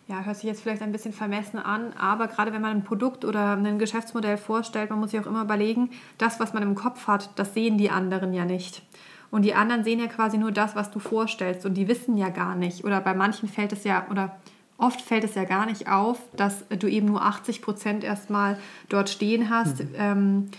ja, 0.08 0.22
hört 0.22 0.36
sich 0.36 0.46
jetzt 0.46 0.62
vielleicht 0.62 0.82
ein 0.82 0.92
bisschen 0.92 1.14
vermessen 1.14 1.58
an, 1.58 1.94
aber 1.94 2.28
gerade 2.28 2.52
wenn 2.52 2.62
man 2.62 2.72
ein 2.72 2.84
Produkt 2.84 3.24
oder 3.24 3.54
ein 3.54 3.80
Geschäftsmodell 3.80 4.38
vorstellt, 4.38 4.90
man 4.90 5.00
muss 5.00 5.12
sich 5.12 5.20
auch 5.20 5.26
immer 5.26 5.42
überlegen, 5.42 5.90
das, 6.18 6.40
was 6.40 6.54
man 6.54 6.62
im 6.62 6.76
Kopf 6.76 7.08
hat, 7.08 7.32
das 7.38 7.54
sehen 7.54 7.78
die 7.78 7.90
anderen 7.90 8.34
ja 8.34 8.46
nicht. 8.46 8.84
Und 9.32 9.44
die 9.44 9.56
anderen 9.56 9.84
sehen 9.84 10.00
ja 10.00 10.08
quasi 10.08 10.38
nur 10.38 10.52
das, 10.52 10.76
was 10.76 10.92
du 10.92 11.00
vorstellst 11.00 11.66
und 11.66 11.74
die 11.74 11.88
wissen 11.88 12.18
ja 12.18 12.30
gar 12.30 12.56
nicht. 12.56 12.84
Oder 12.84 13.02
bei 13.02 13.16
manchen 13.16 13.50
fällt 13.50 13.72
es 13.72 13.84
ja, 13.84 14.06
oder 14.12 14.36
oft 14.78 15.02
fällt 15.02 15.24
es 15.24 15.36
ja 15.36 15.46
gar 15.46 15.66
nicht 15.66 15.88
auf, 15.90 16.20
dass 16.36 16.68
du 16.68 16.88
eben 16.88 17.08
nur 17.08 17.24
80 17.24 17.62
Prozent 17.62 18.04
erstmal 18.04 18.60
dort 18.90 19.10
stehen 19.10 19.50
hast. 19.50 19.80
Mhm. 19.80 19.90
Ähm, 19.98 20.50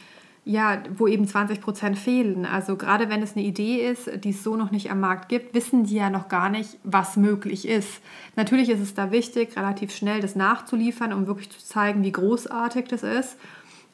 ja, 0.45 0.83
wo 0.97 1.07
eben 1.07 1.27
20 1.27 1.61
Prozent 1.61 1.99
fehlen. 1.99 2.45
Also 2.45 2.77
gerade 2.77 3.09
wenn 3.09 3.23
es 3.23 3.35
eine 3.35 3.45
Idee 3.45 3.89
ist, 3.89 4.11
die 4.25 4.31
es 4.31 4.45
so 4.45 4.57
noch 4.57 4.71
nicht 4.71 4.91
am 4.91 5.01
Markt 5.01 5.29
gibt, 5.29 5.55
wissen 5.55 5.85
die 5.85 5.95
ja 5.95 6.11
noch 6.11 6.29
gar 6.29 6.51
nicht, 6.51 6.79
was 6.85 7.17
möglich 7.17 7.67
ist. 7.67 8.01
Natürlich 8.37 8.69
ist 8.69 8.81
es 8.81 8.95
da 8.95 9.11
wichtig, 9.11 9.57
relativ 9.57 9.95
schnell 9.95 10.21
das 10.21 10.37
nachzuliefern, 10.37 11.13
um 11.13 11.27
wirklich 11.27 11.51
zu 11.51 11.59
zeigen, 11.59 12.03
wie 12.05 12.13
großartig 12.13 12.89
das 12.89 13.03
ist. 13.03 13.37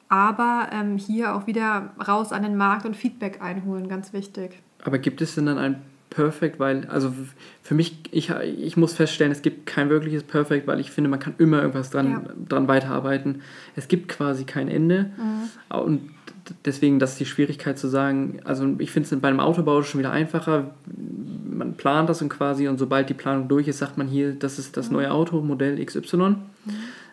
Aber 0.09 0.71
ähm, 0.73 0.97
hier 0.97 1.37
auch 1.37 1.47
wieder 1.47 1.93
raus 2.07 2.33
an 2.33 2.43
den 2.43 2.57
Markt 2.57 2.85
und 2.85 2.97
Feedback 2.97 3.41
einholen, 3.41 3.89
ganz 3.89 4.13
wichtig. 4.13 4.59
Aber 4.83 4.99
gibt 4.99 5.21
es 5.21 5.37
denn 5.37 5.47
dann 5.47 5.59
ein 5.59 5.83
Perfect, 6.11 6.59
weil, 6.59 6.87
also 6.89 7.13
für 7.63 7.75
mich, 7.75 8.01
ich, 8.11 8.31
ich 8.31 8.77
muss 8.77 8.95
feststellen, 8.95 9.31
es 9.31 9.43
gibt 9.43 9.67
kein 9.67 9.91
wirkliches 9.91 10.25
Perfect, 10.25 10.67
weil 10.67 10.81
ich 10.81 10.91
finde, 10.91 11.09
man 11.09 11.21
kann 11.21 11.35
immer 11.39 11.61
irgendwas 11.61 11.91
dran, 11.91 12.11
ja. 12.11 12.23
dran 12.49 12.67
weiterarbeiten. 12.67 13.43
Es 13.77 13.87
gibt 13.87 14.09
quasi 14.09 14.45
kein 14.45 14.69
Ende. 14.69 15.13
Mhm. 15.17 15.79
Und 15.79 16.11
deswegen, 16.65 16.99
das 16.99 17.13
ist 17.13 17.21
die 17.21 17.27
Schwierigkeit 17.27 17.79
zu 17.79 17.87
sagen, 17.87 18.41
also 18.45 18.69
ich 18.79 18.91
finde 18.91 19.09
es 19.09 19.21
bei 19.21 19.29
einem 19.29 19.39
Autobau 19.39 19.83
schon 19.83 20.01
wieder 20.01 20.11
einfacher. 20.11 20.73
Man 21.49 21.75
plant 21.75 22.09
das 22.09 22.21
und 22.23 22.29
quasi 22.29 22.67
und 22.67 22.79
sobald 22.79 23.09
die 23.09 23.15
Planung 23.15 23.47
durch 23.47 23.69
ist, 23.69 23.79
sagt 23.79 23.97
man 23.97 24.09
hier, 24.09 24.33
das 24.33 24.59
ist 24.59 24.77
das 24.77 24.89
mhm. 24.89 24.97
neue 24.97 25.13
Auto, 25.13 25.41
Modell 25.41 25.85
XY. 25.85 26.17
Mhm. 26.17 26.37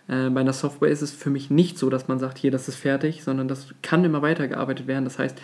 Äh, 0.07 0.29
bei 0.31 0.41
einer 0.41 0.53
Software 0.53 0.89
ist 0.89 1.03
es 1.03 1.11
für 1.11 1.29
mich 1.29 1.51
nicht 1.51 1.77
so, 1.77 1.91
dass 1.91 2.07
man 2.07 2.17
sagt, 2.17 2.39
hier, 2.39 2.49
das 2.49 2.67
ist 2.67 2.77
fertig, 2.77 3.23
sondern 3.23 3.47
das 3.47 3.67
kann 3.83 4.03
immer 4.03 4.23
weitergearbeitet 4.23 4.87
werden. 4.87 5.03
Das 5.03 5.19
heißt, 5.19 5.37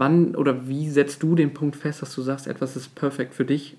wann 0.00 0.34
oder 0.34 0.66
wie 0.66 0.90
setzt 0.90 1.22
du 1.22 1.36
den 1.36 1.54
Punkt 1.54 1.76
fest, 1.76 2.02
dass 2.02 2.14
du 2.14 2.22
sagst, 2.22 2.48
etwas 2.48 2.74
ist 2.74 2.94
perfekt 2.96 3.34
für 3.34 3.44
dich? 3.44 3.76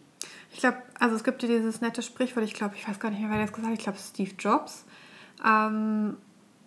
Ich 0.53 0.59
glaube, 0.59 0.77
also 0.99 1.15
es 1.15 1.23
gibt 1.23 1.43
ja 1.43 1.49
dieses 1.49 1.81
nette 1.81 2.01
Sprichwort, 2.01 2.45
ich 2.45 2.53
glaube, 2.53 2.75
ich 2.77 2.87
weiß 2.87 2.99
gar 2.99 3.09
nicht 3.09 3.21
mehr, 3.21 3.29
wer 3.29 3.41
das 3.41 3.51
gesagt 3.51 3.67
hat, 3.67 3.77
ich 3.77 3.83
glaube, 3.83 3.99
Steve 3.99 4.31
Jobs. 4.37 4.85
Ähm, 5.45 6.15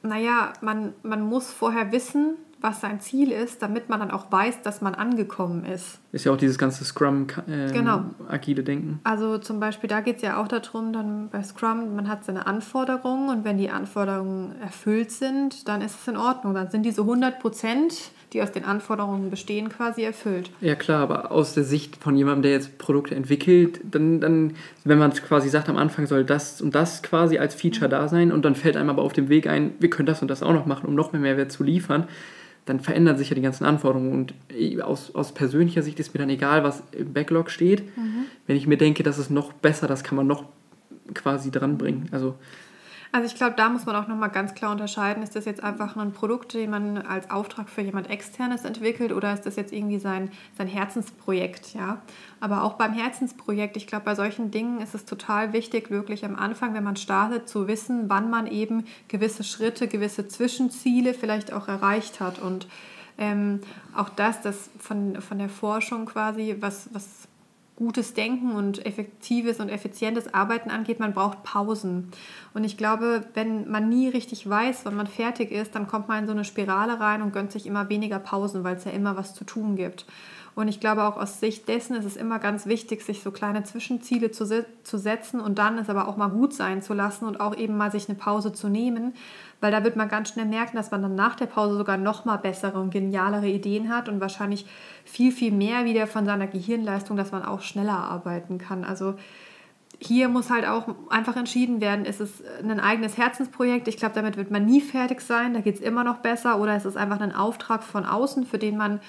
naja, 0.03 0.53
man, 0.61 0.93
man 1.03 1.23
muss 1.23 1.51
vorher 1.51 1.93
wissen, 1.93 2.35
was 2.65 2.81
sein 2.81 2.99
Ziel 2.99 3.31
ist, 3.31 3.61
damit 3.61 3.91
man 3.91 4.01
dann 4.01 4.11
auch 4.11 4.33
weiß, 4.33 4.63
dass 4.63 4.81
man 4.81 4.95
angekommen 4.95 5.67
ist. 5.67 5.99
Ist 6.13 6.25
ja 6.25 6.33
auch 6.33 6.39
dieses 6.39 6.57
ganze 6.57 6.83
Scrum 6.85 7.27
äh, 7.47 7.71
genau. 7.71 8.05
agile 8.27 8.63
Denken. 8.63 9.01
Also 9.05 9.37
zum 9.37 9.61
Beispiel, 9.61 9.89
da 9.89 10.01
geht 10.01 10.17
es 10.17 10.23
ja 10.23 10.43
auch 10.43 10.49
darum, 10.49 10.95
dann 10.95 11.29
bei 11.29 11.43
Scrum, 11.43 11.95
man 11.95 12.09
hat 12.09 12.25
seine 12.25 12.47
Anforderungen 12.47 13.29
und 13.29 13.45
wenn 13.45 13.59
die 13.59 13.69
Anforderungen 13.69 14.55
erfüllt 14.63 15.11
sind, 15.11 15.69
dann 15.69 15.83
ist 15.83 16.01
es 16.01 16.09
in 16.09 16.17
Ordnung. 16.17 16.55
Dann 16.55 16.71
sind 16.71 16.85
diese 16.85 17.03
100 17.03 17.39
Prozent, 17.39 18.13
die 18.35 18.43
aus 18.43 18.51
den 18.51 18.65
Anforderungen 18.65 19.31
bestehen, 19.31 19.69
quasi 19.69 20.03
erfüllt. 20.03 20.51
Ja 20.61 20.75
klar, 20.75 21.01
aber 21.01 21.31
aus 21.31 21.55
der 21.55 21.63
Sicht 21.63 21.97
von 22.03 22.17
jemandem, 22.17 22.43
der 22.43 22.51
jetzt 22.51 22.79
Produkte 22.79 23.15
entwickelt, 23.15 23.81
dann, 23.85 24.21
dann 24.21 24.55
wenn 24.83 24.99
man 24.99 25.13
quasi 25.13 25.49
sagt, 25.49 25.69
am 25.69 25.77
Anfang 25.77 26.07
soll 26.07 26.25
das 26.25 26.61
und 26.61 26.75
das 26.75 27.03
quasi 27.03 27.39
als 27.39 27.55
Feature 27.55 27.89
da 27.89 28.09
sein 28.09 28.33
und 28.33 28.45
dann 28.45 28.57
fällt 28.57 28.77
einem 28.77 28.91
aber 28.91 29.03
auf 29.03 29.13
dem 29.13 29.29
Weg 29.29 29.47
ein, 29.47 29.73
wir 29.79 29.89
können 29.89 30.07
das 30.07 30.21
und 30.21 30.29
das 30.29 30.43
auch 30.43 30.53
noch 30.53 30.67
machen, 30.67 30.87
um 30.87 30.97
noch 30.97 31.13
mehr 31.13 31.23
Mehrwert 31.23 31.53
zu 31.53 31.63
liefern, 31.63 32.09
dann 32.67 32.81
verändern 32.81 33.17
sich 33.17 33.31
ja 33.31 33.37
die 33.37 33.43
ganzen 33.43 33.65
Anforderungen. 33.65 34.13
Und 34.13 34.83
aus, 34.83 35.15
aus 35.15 35.33
persönlicher 35.33 35.83
Sicht 35.83 36.01
ist 36.01 36.13
mir 36.13 36.19
dann 36.19 36.31
egal, 36.31 36.65
was 36.65 36.83
im 36.93 37.13
Backlog 37.13 37.51
steht. 37.51 37.97
Mhm. 37.97 38.25
Wenn 38.47 38.57
ich 38.57 38.67
mir 38.67 38.79
denke, 38.79 39.03
das 39.03 39.19
ist 39.19 39.31
noch 39.31 39.53
besser, 39.53 39.87
das 39.87 40.03
kann 40.03 40.17
man 40.17 40.27
noch 40.27 40.45
quasi 41.13 41.51
dranbringen. 41.51 42.09
Also 42.11 42.35
also 43.15 43.29
ich 43.29 43.37
glaube, 43.37 43.55
da 43.57 43.69
muss 43.69 43.87
man 43.87 43.95
auch 43.95 44.09
nochmal 44.09 44.29
ganz 44.29 44.57
klar 44.57 44.73
unterscheiden, 44.73 45.23
ist 45.23 45.37
das 45.37 45.45
jetzt 45.45 45.63
einfach 45.63 45.97
ein 45.97 46.11
Produkt, 46.11 46.53
den 46.53 46.69
man 46.69 46.99
als 46.99 47.31
Auftrag 47.31 47.69
für 47.69 47.81
jemand 47.81 48.11
externes 48.11 48.65
entwickelt 48.65 49.13
oder 49.13 49.33
ist 49.33 49.47
das 49.47 49.55
jetzt 49.55 49.73
irgendwie 49.73 50.01
sein, 50.01 50.33
sein 50.59 50.67
Herzensprojekt, 50.67 51.75
ja? 51.75 52.03
Aber 52.41 52.65
auch 52.65 52.73
beim 52.73 52.93
Herzensprojekt, 52.93 53.77
ich 53.77 53.87
glaube, 53.87 54.05
bei 54.05 54.17
solchen 54.17 54.51
Dingen 54.51 54.81
ist 54.81 54.97
es 54.97 55.05
total 55.05 55.53
wichtig, 55.53 55.93
wirklich 55.93 56.25
am 56.25 56.35
Anfang, 56.35 56.75
wenn 56.75 56.83
man 56.83 56.97
startet, 56.97 57.49
zu 57.49 57.69
wissen, 57.69 58.11
wann 58.11 58.31
man 58.31 58.49
eben 58.49 58.85
gewisse 59.07 59.45
Schritte, 59.45 59.87
gewisse 59.87 60.27
Zwischenziele 60.27 61.15
vielleicht 61.15 61.53
auch 61.53 61.69
erreicht 61.69 62.19
hat 62.19 62.41
und 62.41 62.67
ähm, 63.17 63.61
auch 63.95 64.09
das, 64.09 64.43
das 64.43 64.71
von, 64.81 65.23
von 65.23 65.39
der 65.39 65.49
Forschung 65.49 66.07
quasi, 66.07 66.57
was, 66.59 66.89
was 66.93 67.29
gutes 67.77 68.15
Denken 68.15 68.53
und 68.53 68.87
effektives 68.87 69.59
und 69.59 69.69
effizientes 69.69 70.33
Arbeiten 70.33 70.71
angeht, 70.71 71.01
man 71.01 71.13
braucht 71.13 71.43
Pausen. 71.43 72.13
Und 72.53 72.63
ich 72.63 72.77
glaube, 72.77 73.25
wenn 73.35 73.69
man 73.69 73.89
nie 73.89 74.09
richtig 74.09 74.49
weiß, 74.49 74.85
wann 74.85 74.95
man 74.95 75.09
fertig 75.09 75.51
ist, 75.51 75.75
dann 75.75 75.89
kommt 75.89 76.07
man 76.07 76.21
in 76.21 76.27
so 76.27 76.33
eine 76.33 76.45
Spirale 76.45 77.01
rein 77.01 77.21
und 77.21 77.33
gönnt 77.33 77.51
sich 77.51 77.67
immer 77.67 77.89
weniger 77.89 78.21
Pausen, 78.21 78.63
weil 78.63 78.77
es 78.77 78.85
ja 78.85 78.93
immer 78.93 79.17
was 79.17 79.35
zu 79.35 79.45
tun 79.45 79.75
gibt. 79.75 80.07
Und 80.55 80.69
ich 80.69 80.79
glaube 80.79 81.03
auch 81.05 81.17
aus 81.17 81.41
Sicht 81.41 81.67
dessen 81.67 81.97
ist 81.97 82.05
es 82.05 82.17
immer 82.17 82.39
ganz 82.39 82.67
wichtig, 82.67 83.03
sich 83.03 83.23
so 83.23 83.33
kleine 83.33 83.65
Zwischenziele 83.65 84.31
zu, 84.31 84.47
zu 84.85 84.99
setzen 84.99 85.41
und 85.41 85.59
dann 85.59 85.79
es 85.79 85.91
aber 85.91 86.07
auch 86.07 86.17
mal 86.17 86.29
gut 86.29 86.55
sein 86.55 86.81
zu 86.81 86.95
lassen 86.95 87.25
und 87.25 87.41
auch 87.41 87.57
eben 87.57 87.77
mal 87.77 87.91
sich 87.91 88.09
eine 88.09 88.17
Pause 88.17 88.53
zu 88.53 88.69
nehmen, 88.69 89.15
weil 89.61 89.73
da 89.73 89.83
wird 89.83 89.97
man 89.97 90.09
ganz 90.09 90.29
schnell 90.29 90.47
merken, 90.47 90.77
dass 90.77 90.93
man 90.93 91.03
dann 91.03 91.17
nach 91.17 91.35
der 91.35 91.47
Pause 91.47 91.77
sogar 91.77 91.97
noch 91.97 92.25
mal 92.25 92.37
bessere 92.37 92.81
und 92.81 92.91
genialere 92.91 93.49
Ideen 93.49 93.89
hat 93.89 94.09
und 94.09 94.21
wahrscheinlich 94.21 94.67
viel, 95.05 95.33
viel 95.33 95.51
mehr 95.51 95.85
wieder 95.87 96.07
von 96.07 96.25
seiner 96.25 96.47
Gehirnleistung, 96.47 97.17
dass 97.17 97.33
man 97.33 97.45
auch 97.45 97.61
schneller 97.61 97.99
arbeiten 97.99 98.59
kann. 98.59 98.85
Also 98.85 99.15
hier 99.99 100.29
muss 100.29 100.51
halt 100.51 100.67
auch 100.67 100.87
einfach 101.11 101.37
entschieden 101.37 101.81
werden, 101.81 102.05
ist 102.05 102.21
es 102.21 102.43
ein 102.63 102.79
eigenes 102.79 103.17
Herzensprojekt, 103.17 103.89
ich 103.89 103.97
glaube, 103.97 104.15
damit 104.15 104.37
wird 104.37 104.51
man 104.51 104.67
nie 104.67 104.81
fertig 104.81 105.21
sein, 105.21 105.55
da 105.55 105.61
geht 105.61 105.77
es 105.77 105.81
immer 105.81 106.05
noch 106.05 106.19
besser, 106.19 106.61
oder 106.61 106.77
ist 106.77 106.85
es 106.85 106.97
einfach 106.97 107.21
ein 107.21 107.35
Auftrag 107.35 107.83
von 107.83 108.05
außen, 108.05 108.45
für 108.45 108.59
den 108.59 108.77
man 108.77 109.01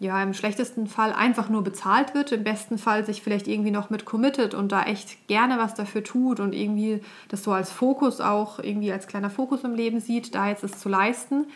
ja 0.00 0.20
im 0.22 0.32
schlechtesten 0.32 0.86
Fall 0.86 1.12
einfach 1.12 1.50
nur 1.50 1.62
bezahlt 1.62 2.14
wird, 2.14 2.32
im 2.32 2.42
besten 2.42 2.78
Fall 2.78 3.04
sich 3.04 3.22
vielleicht 3.22 3.46
irgendwie 3.46 3.70
noch 3.70 3.90
mit 3.90 4.06
committet 4.06 4.54
und 4.54 4.72
da 4.72 4.82
echt 4.82 5.28
gerne 5.28 5.58
was 5.58 5.74
dafür 5.74 6.02
tut 6.02 6.40
und 6.40 6.54
irgendwie 6.54 7.02
das 7.28 7.44
so 7.44 7.52
als 7.52 7.70
Fokus 7.70 8.20
auch 8.22 8.58
irgendwie 8.58 8.92
als 8.92 9.06
kleiner 9.06 9.28
Fokus 9.28 9.62
im 9.62 9.74
Leben 9.74 10.00
sieht, 10.00 10.34
da 10.34 10.48
jetzt 10.48 10.64
es 10.64 10.78
zu 10.78 10.88
leisten. 10.88 11.46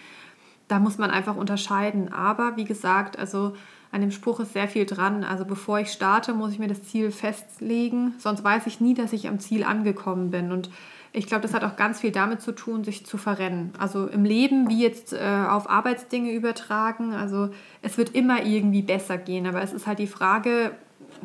Da 0.69 0.79
muss 0.79 0.99
man 0.99 1.11
einfach 1.11 1.37
unterscheiden. 1.37 2.13
Aber 2.13 2.57
wie 2.57 2.65
gesagt, 2.65 3.19
also 3.19 3.55
an 3.91 4.03
dem 4.03 4.11
Spruch 4.11 4.41
ist 4.41 4.53
sehr 4.53 4.69
viel 4.69 4.85
dran. 4.85 5.25
Also 5.25 5.47
bevor 5.47 5.79
ich 5.79 5.91
starte, 5.91 6.35
muss 6.35 6.53
ich 6.53 6.59
mir 6.59 6.69
das 6.69 6.83
Ziel 6.83 7.13
festlegen, 7.13 8.15
sonst 8.19 8.45
weiß 8.45 8.67
ich 8.67 8.79
nie, 8.79 8.93
dass 8.93 9.15
ich 9.15 9.27
am 9.27 9.41
Ziel 9.41 9.65
angekommen 9.65 10.31
bin. 10.31 10.53
Und 10.53 10.69
ich 11.16 11.29
glaube, 11.29 11.42
das 11.42 11.55
hat 11.55 11.62
auch 11.62 11.77
ganz 11.77 12.00
viel 12.00 12.11
damit 12.11 12.42
zu 12.42 12.50
tun, 12.50 12.83
sich 12.83 13.07
zu 13.07 13.16
verrennen. 13.18 13.72
Also 13.79 14.09
im 14.09 14.24
Leben 14.24 14.68
wie 14.68 14.83
jetzt 14.83 15.12
äh, 15.12 15.44
auf 15.48 15.70
Arbeitsdinge 15.70 16.33
übertragen. 16.33 17.14
Also 17.14 17.50
es 17.83 17.96
wird 17.96 18.16
immer 18.16 18.44
irgendwie 18.44 18.83
besser 18.83 19.16
gehen, 19.16 19.46
aber 19.46 19.62
es 19.62 19.72
ist 19.72 19.87
halt 19.87 20.00
die 20.00 20.09
Frage, 20.09 20.72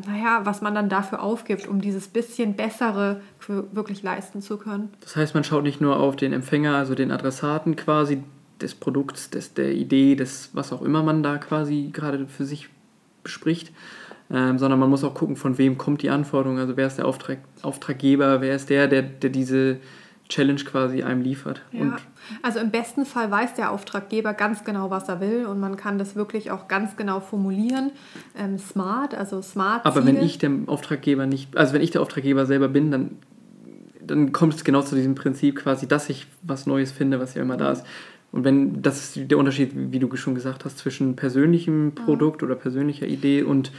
naja, 0.06 0.42
was 0.44 0.62
man 0.62 0.76
dann 0.76 0.90
dafür 0.90 1.24
aufgibt, 1.24 1.68
um 1.68 1.82
dieses 1.82 2.08
bisschen 2.08 2.56
Bessere 2.56 3.22
wirklich 3.72 4.04
leisten 4.04 4.44
zu 4.44 4.58
können. 4.58 4.94
Das 5.02 5.16
heißt, 5.16 5.34
man 5.34 5.44
schaut 5.44 5.64
nicht 5.64 5.82
nur 5.82 6.00
auf 6.00 6.16
den 6.16 6.34
Empfänger, 6.34 6.76
also 6.76 6.94
den 6.94 7.12
Adressaten 7.12 7.76
quasi 7.76 8.24
des 8.62 8.76
Produkts, 8.76 9.32
des, 9.32 9.56
der 9.56 9.74
Idee, 9.74 10.16
des 10.16 10.52
was 10.54 10.72
auch 10.72 10.84
immer 10.84 11.02
man 11.02 11.24
da 11.24 11.40
quasi 11.40 11.90
gerade 11.92 12.28
für 12.28 12.46
sich 12.46 12.70
bespricht, 13.24 13.72
ähm, 14.32 14.60
sondern 14.60 14.80
man 14.80 14.90
muss 14.90 15.04
auch 15.04 15.14
gucken, 15.14 15.36
von 15.36 15.58
wem 15.58 15.78
kommt 15.78 16.02
die 16.02 16.10
Anforderung, 16.10 16.60
also 16.60 16.78
wer 16.78 16.88
ist 16.88 16.98
der 16.98 17.06
Auftrag, 17.06 17.40
Auftraggeber, 17.62 18.42
wer 18.42 18.56
ist 18.56 18.70
der, 18.70 18.88
der, 18.88 19.02
der 19.02 19.30
diese 19.30 19.80
Challenge 20.30 20.64
quasi 20.64 21.02
einem 21.02 21.22
liefert. 21.22 21.64
Ja. 21.72 21.82
Und 21.82 21.96
also 22.44 22.60
im 22.60 22.70
besten 22.70 23.06
Fall 23.06 23.32
weiß 23.32 23.56
der 23.56 23.72
Auftraggeber 23.72 24.34
ganz 24.34 24.64
genau, 24.64 24.92
was 24.92 25.10
er 25.10 25.20
will 25.20 25.48
und 25.48 25.60
man 25.60 25.76
kann 25.76 25.98
das 25.98 26.16
wirklich 26.16 26.52
auch 26.52 26.68
ganz 26.68 26.96
genau 26.96 27.20
formulieren. 27.20 27.92
Ähm, 28.38 28.60
smart, 28.60 29.16
also 29.16 29.42
smart. 29.42 29.86
Aber 29.86 30.06
wenn 30.06 30.22
ich 30.22 30.38
der 30.38 30.52
Auftraggeber 30.68 31.26
nicht, 31.26 31.58
also 31.58 31.74
wenn 31.74 31.82
ich 31.82 31.90
der 31.90 32.02
Auftraggeber 32.02 32.46
selber 32.46 32.68
bin, 32.68 32.92
dann, 32.92 33.18
dann 34.06 34.32
kommt 34.32 34.54
es 34.54 34.64
genau 34.64 34.84
zu 34.84 34.96
diesem 34.96 35.16
Prinzip 35.16 35.56
quasi, 35.56 35.88
dass 35.88 36.10
ich 36.10 36.28
was 36.44 36.68
Neues 36.68 36.92
finde, 36.92 37.20
was 37.20 37.34
ja 37.34 37.42
immer 37.42 37.58
da 37.58 37.72
ist. 37.72 37.84
Und 38.32 38.44
wenn, 38.44 38.84
das 38.84 39.16
ist 39.18 39.32
der 39.32 39.40
Unterschied, 39.40 39.72
wie 39.74 39.98
du 39.98 40.16
schon 40.16 40.36
gesagt 40.36 40.64
hast, 40.64 40.78
zwischen 40.78 41.16
persönlichem 41.16 41.94
Produkt 41.96 42.44
ja. 42.44 42.46
oder 42.46 42.56
persönlicher 42.56 43.08
Idee 43.08 43.42
und 43.42 43.72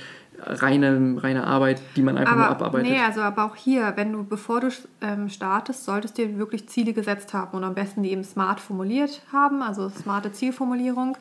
reine, 0.44 1.16
reine 1.18 1.46
Arbeit, 1.46 1.83
die 1.96 2.03
man 2.03 2.18
einfach 2.18 2.33
aber, 2.33 2.42
nur 2.42 2.50
abarbeitet. 2.50 2.90
Nee, 2.90 3.00
also 3.00 3.20
aber 3.20 3.44
auch 3.44 3.57
hier, 3.57 3.92
wenn 3.96 4.12
du, 4.12 4.24
bevor 4.24 4.61
du 4.61 4.68
ähm, 5.00 5.29
startest, 5.29 5.85
solltest 5.85 6.18
du 6.18 6.26
dir 6.26 6.38
wirklich 6.38 6.68
Ziele 6.68 6.92
gesetzt 6.92 7.35
haben 7.35 7.57
und 7.57 7.64
am 7.64 7.74
besten 7.74 8.03
die 8.03 8.11
eben 8.11 8.24
smart 8.24 8.61
formuliert 8.61 9.22
haben, 9.33 9.62
also 9.62 9.88
smarte 9.88 10.33
Zielformulierung. 10.33 11.16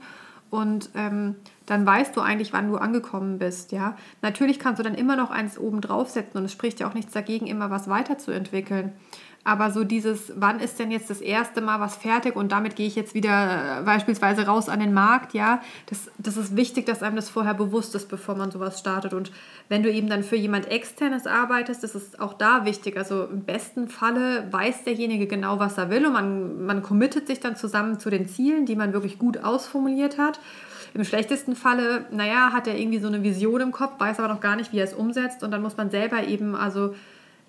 Und 0.50 0.90
ähm, 0.96 1.36
dann 1.68 1.86
weißt 1.86 2.16
du 2.18 2.22
eigentlich, 2.22 2.54
wann 2.54 2.72
du 2.72 2.78
angekommen 2.78 3.38
bist. 3.38 3.72
Ja? 3.72 3.96
Natürlich 4.24 4.58
kannst 4.58 4.80
du 4.80 4.84
dann 4.84 4.96
immer 4.96 5.16
noch 5.16 5.30
eins 5.30 5.60
oben 5.60 5.80
draufsetzen 5.82 6.40
und 6.40 6.46
es 6.46 6.52
spricht 6.52 6.80
ja 6.80 6.90
auch 6.90 6.96
nichts 6.96 7.14
dagegen, 7.14 7.46
immer 7.46 7.70
was 7.70 7.88
weiterzuentwickeln. 7.88 8.94
Aber 9.46 9.72
so 9.72 9.86
dieses, 9.86 10.34
wann 10.36 10.60
ist 10.60 10.80
denn 10.80 10.92
jetzt 10.92 11.10
das 11.10 11.22
erste 11.22 11.62
Mal 11.62 11.80
was 11.80 11.96
fertig 11.96 12.36
und 12.36 12.52
damit 12.52 12.76
gehe 12.76 12.86
ich 12.86 12.96
jetzt 12.96 13.14
wieder 13.14 13.80
äh, 13.80 13.84
beispielsweise 13.84 14.46
raus 14.46 14.68
an 14.68 14.82
den 14.82 14.94
Markt, 14.94 15.34
ja, 15.34 15.62
das, 15.86 16.12
das 16.18 16.36
ist 16.36 16.58
wichtig, 16.58 16.86
dass 16.86 17.02
einem 17.02 17.16
das 17.16 17.30
vorher 17.30 17.54
bewusst 17.54 17.96
ist, 17.96 18.10
bevor 18.10 18.36
man 18.36 18.52
sowas 18.52 18.80
startet. 18.80 19.14
Und 19.14 19.32
wenn 19.70 19.82
du 19.82 19.92
eben 19.92 20.10
dann 20.10 20.24
für 20.24 20.36
jemand 20.36 20.70
externes 20.70 21.26
arbeitest, 21.26 21.84
das 21.84 21.96
ist 21.96 22.20
auch 22.20 22.34
da 22.34 22.66
wichtig. 22.66 22.98
Also 22.98 23.24
im 23.24 23.46
besten 23.46 23.88
Falle 23.88 24.46
weiß 24.52 24.84
derjenige 24.84 25.26
genau, 25.26 25.58
was 25.58 25.78
er 25.78 25.90
will 25.90 26.06
und 26.06 26.14
man, 26.14 26.66
man 26.66 26.84
committet 26.84 27.28
sich 27.28 27.40
dann 27.40 27.56
zusammen 27.56 27.98
zu 27.98 28.10
den 28.10 28.28
Zielen, 28.28 28.66
die 28.66 28.76
man 28.76 28.92
wirklich 28.92 29.18
gut 29.18 29.38
ausformuliert 29.38 30.18
hat. 30.18 30.40
Im 30.94 31.06
schlechtesten 31.06 31.56
Falle, 31.56 32.06
naja, 32.12 32.52
hat 32.52 32.68
er 32.68 32.78
irgendwie 32.78 33.00
so 33.00 33.08
eine 33.08 33.24
Vision 33.24 33.62
im 33.62 33.72
Kopf, 33.72 34.00
weiß 34.00 34.20
aber 34.20 34.28
noch 34.28 34.42
gar 34.42 34.58
nicht, 34.58 34.74
wie 34.74 34.80
er 34.80 34.86
es 34.86 34.94
umsetzt 34.94 35.44
und 35.44 35.52
dann 35.52 35.62
muss 35.62 35.78
man 35.78 35.90
selber 35.90 36.28
eben 36.28 36.56
also 36.56 36.94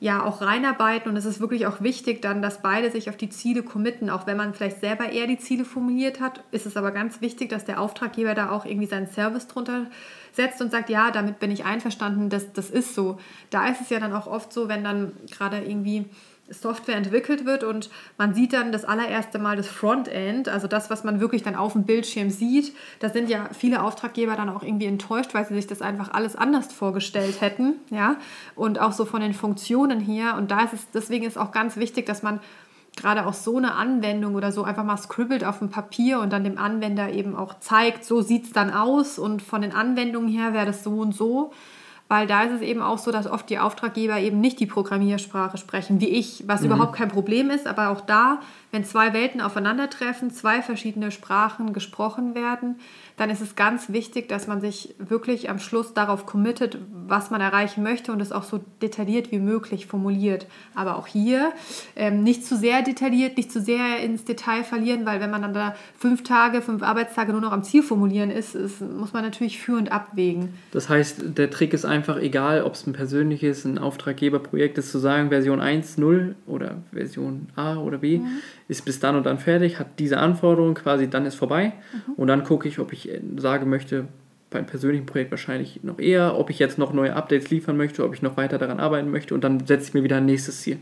ja 0.01 0.25
auch 0.25 0.41
reinarbeiten 0.41 1.11
und 1.11 1.17
es 1.17 1.27
ist 1.27 1.41
wirklich 1.41 1.67
auch 1.67 1.83
wichtig 1.83 2.23
dann, 2.23 2.41
dass 2.41 2.63
beide 2.63 2.91
sich 2.91 3.11
auf 3.11 3.19
die 3.19 3.29
Ziele 3.29 3.63
committen, 3.63 4.09
auch 4.09 4.27
wenn 4.27 4.39
man 4.39 4.55
vielleicht 4.55 4.81
selber 4.81 5.13
eher 5.13 5.27
die 5.27 5.39
Ziele 5.39 5.67
formuliert 5.67 6.21
hat, 6.21 6.43
ist 6.53 6.65
es 6.65 6.79
aber 6.79 6.91
ganz 6.91 7.21
wichtig, 7.21 7.51
dass 7.51 7.67
der 7.67 7.79
Auftraggeber 7.79 8.35
da 8.35 8.51
auch 8.51 8.65
irgendwie 8.65 8.87
seinen 8.87 9.09
Service 9.09 9.47
drunter 9.47 9.87
setzt 10.33 10.63
und 10.63 10.71
sagt, 10.71 10.89
ja, 10.89 11.11
damit 11.11 11.39
bin 11.39 11.51
ich 11.51 11.67
einverstanden, 11.67 12.31
das, 12.31 12.51
das 12.55 12.71
ist 12.71 12.95
so. 12.95 13.19
Da 13.51 13.69
ist 13.69 13.83
es 13.83 13.91
ja 13.91 14.01
dann 14.01 14.15
auch 14.15 14.27
oft 14.27 14.55
so, 14.55 14.69
wenn 14.69 14.83
dann 14.83 15.13
gerade 15.31 15.59
irgendwie 15.59 16.07
Software 16.51 16.97
entwickelt 16.97 17.45
wird 17.45 17.65
und 17.65 17.91
man 18.19 18.35
sieht 18.35 18.53
dann 18.53 18.73
das 18.73 18.85
allererste 18.85 19.39
Mal 19.39 19.57
das 19.57 19.69
Frontend, 19.69 20.49
also 20.49 20.67
das, 20.67 20.91
was 20.91 21.05
man 21.05 21.21
wirklich 21.21 21.43
dann 21.43 21.55
auf 21.55 21.73
dem 21.73 21.85
Bildschirm 21.85 22.31
sieht. 22.31 22.75
Da 22.99 23.09
sind 23.09 23.31
ja 23.31 23.49
viele 23.53 23.83
Auftraggeber 23.83 24.37
dann 24.37 24.49
auch 24.49 24.63
irgendwie 24.63 24.87
enttäuscht, 24.87 25.33
weil 25.33 25.47
sie 25.47 25.55
sich 25.55 25.67
das 25.67 25.83
einfach 25.83 26.13
alles 26.13 26.37
anders 26.37 26.73
vorgestellt 26.73 27.41
hätten, 27.41 27.75
ja. 27.91 28.17
Und 28.57 28.81
auch 28.81 28.93
so 28.93 29.05
von 29.05 29.21
den 29.21 29.35
Funktionen 29.35 30.01
her. 30.01 30.37
Und 30.37 30.51
da 30.51 30.65
ist 30.65 30.73
es, 30.73 30.91
deswegen 30.93 31.25
ist 31.25 31.39
auch 31.39 31.53
ganz 31.53 31.77
wichtig, 31.77 32.07
dass 32.07 32.23
man 32.23 32.41
gerade 32.97 33.27
auch 33.27 33.35
so 33.35 33.57
eine 33.57 33.75
Anwendung 33.75 34.35
oder 34.35 34.53
so 34.53 34.65
einfach 34.65 34.85
mal 34.85 34.97
scribbelt 34.97 35.45
auf 35.45 35.61
dem 35.61 35.71
Papier 35.71 36.21
und 36.21 36.33
dann 36.33 36.45
dem 36.45 36.59
Anwender 36.59 37.11
eben 37.11 37.37
auch 37.37 37.61
zeigt, 37.61 38.05
so 38.05 38.21
sieht 38.21 38.45
es 38.45 38.53
dann 38.53 38.73
aus 38.73 39.19
und 39.19 39.43
von 39.43 39.63
den 39.63 39.73
Anwendungen 39.73 40.29
her 40.29 40.53
wäre 40.53 40.67
das 40.67 40.83
so 40.83 40.99
und 40.99 41.15
so 41.15 41.53
weil 42.11 42.27
da 42.27 42.43
ist 42.43 42.55
es 42.55 42.61
eben 42.61 42.83
auch 42.83 42.99
so, 42.99 43.13
dass 43.13 43.29
oft 43.29 43.49
die 43.51 43.61
Auftraggeber 43.61 44.19
eben 44.19 44.41
nicht 44.41 44.59
die 44.59 44.67
Programmiersprache 44.67 45.59
sprechen, 45.59 46.01
wie 46.01 46.09
ich, 46.09 46.43
was 46.49 46.63
mhm. 46.63 46.67
überhaupt 46.67 46.97
kein 46.97 47.09
Problem 47.09 47.51
ist, 47.51 47.69
aber 47.69 47.91
auch 47.91 48.01
da, 48.01 48.41
wenn 48.73 48.85
zwei 48.85 49.13
Welten 49.13 49.41
aufeinandertreffen, 49.41 50.33
zwei 50.33 50.61
verschiedene 50.61 51.13
Sprachen 51.13 51.73
gesprochen 51.73 52.35
werden, 52.35 52.81
dann 53.21 53.29
ist 53.29 53.43
es 53.43 53.55
ganz 53.55 53.93
wichtig, 53.93 54.31
dass 54.31 54.47
man 54.47 54.63
sich 54.63 54.95
wirklich 54.99 55.51
am 55.51 55.59
Schluss 55.59 55.93
darauf 55.93 56.25
committet, 56.25 56.79
was 57.07 57.31
man 57.31 57.43
erreichen 57.43 57.83
möchte 57.83 58.13
und 58.13 58.21
es 58.21 58.33
auch 58.33 58.45
so 58.45 58.65
detailliert 58.81 59.31
wie 59.31 59.39
möglich 59.39 59.87
formuliert. 59.87 60.47
Aber 60.75 60.97
auch 60.97 61.07
hier 61.07 61.53
ähm, 61.97 62.23
nicht 62.23 62.47
zu 62.47 62.57
sehr 62.57 62.81
detailliert, 62.81 63.37
nicht 63.37 63.53
zu 63.53 63.61
sehr 63.61 63.99
ins 63.99 64.25
Detail 64.25 64.65
verlieren, 64.65 65.05
weil 65.05 65.21
wenn 65.21 65.31
man 65.31 65.43
dann 65.43 65.53
da 65.53 65.75
fünf 65.99 66.23
Tage, 66.23 66.63
fünf 66.63 66.83
Arbeitstage 66.83 67.33
nur 67.33 67.43
noch 67.43 67.53
am 67.53 67.63
Ziel 67.63 67.83
formulieren 67.83 68.31
ist, 68.31 68.55
ist 68.55 68.81
muss 68.81 69.13
man 69.13 69.23
natürlich 69.23 69.59
führend 69.59 69.93
abwägen. 69.93 70.55
Das 70.71 70.89
heißt, 70.89 71.37
der 71.37 71.51
Trick 71.51 71.75
ist 71.75 71.85
einfach, 71.85 72.00
egal 72.09 72.63
ob 72.63 72.75
es 72.75 72.87
ein 72.87 72.93
persönliches, 72.93 73.65
ein 73.65 73.79
Auftraggeberprojekt 73.79 74.79
ist, 74.79 74.91
zu 74.91 74.99
sagen, 74.99 75.29
Version 75.29 75.61
1, 75.61 75.99
0 75.99 76.35
oder 76.47 76.79
Version 76.93 77.49
A 77.57 77.77
oder 77.77 77.99
B, 77.99 78.19
mhm. 78.19 78.27
ist 78.69 78.85
bis 78.85 79.01
dann 79.01 79.17
und 79.17 79.27
dann 79.27 79.39
fertig, 79.39 79.79
hat 79.79 79.99
diese 79.99 80.19
Anforderungen 80.19 80.75
quasi, 80.75 81.09
dann 81.09 81.27
ist 81.27 81.35
vorbei. 81.35 81.73
Mhm. 81.93 82.13
Und 82.15 82.29
dann 82.29 82.45
gucke 82.45 82.69
ich, 82.69 82.79
ob 82.79 82.93
ich 82.93 83.11
sagen 83.37 83.69
möchte, 83.69 84.09
beim 84.51 84.67
persönlichen 84.67 85.07
Projekt 85.07 85.31
wahrscheinlich 85.31 85.83
noch 85.83 85.99
eher, 85.99 86.37
ob 86.39 86.51
ich 86.51 86.59
jetzt 86.59 86.77
noch 86.77 86.93
neue 86.93 87.15
Updates 87.15 87.51
liefern 87.51 87.77
möchte, 87.77 88.05
ob 88.05 88.15
ich 88.15 88.23
noch 88.23 88.37
weiter 88.37 88.59
daran 88.59 88.81
arbeiten 88.81 89.11
möchte 89.11 89.35
und 89.35 89.45
dann 89.45 89.65
setze 89.67 89.89
ich 89.89 89.95
mir 89.95 90.03
wieder 90.03 90.17
ein 90.17 90.27
nächstes 90.27 90.61
Ziel. 90.61 90.79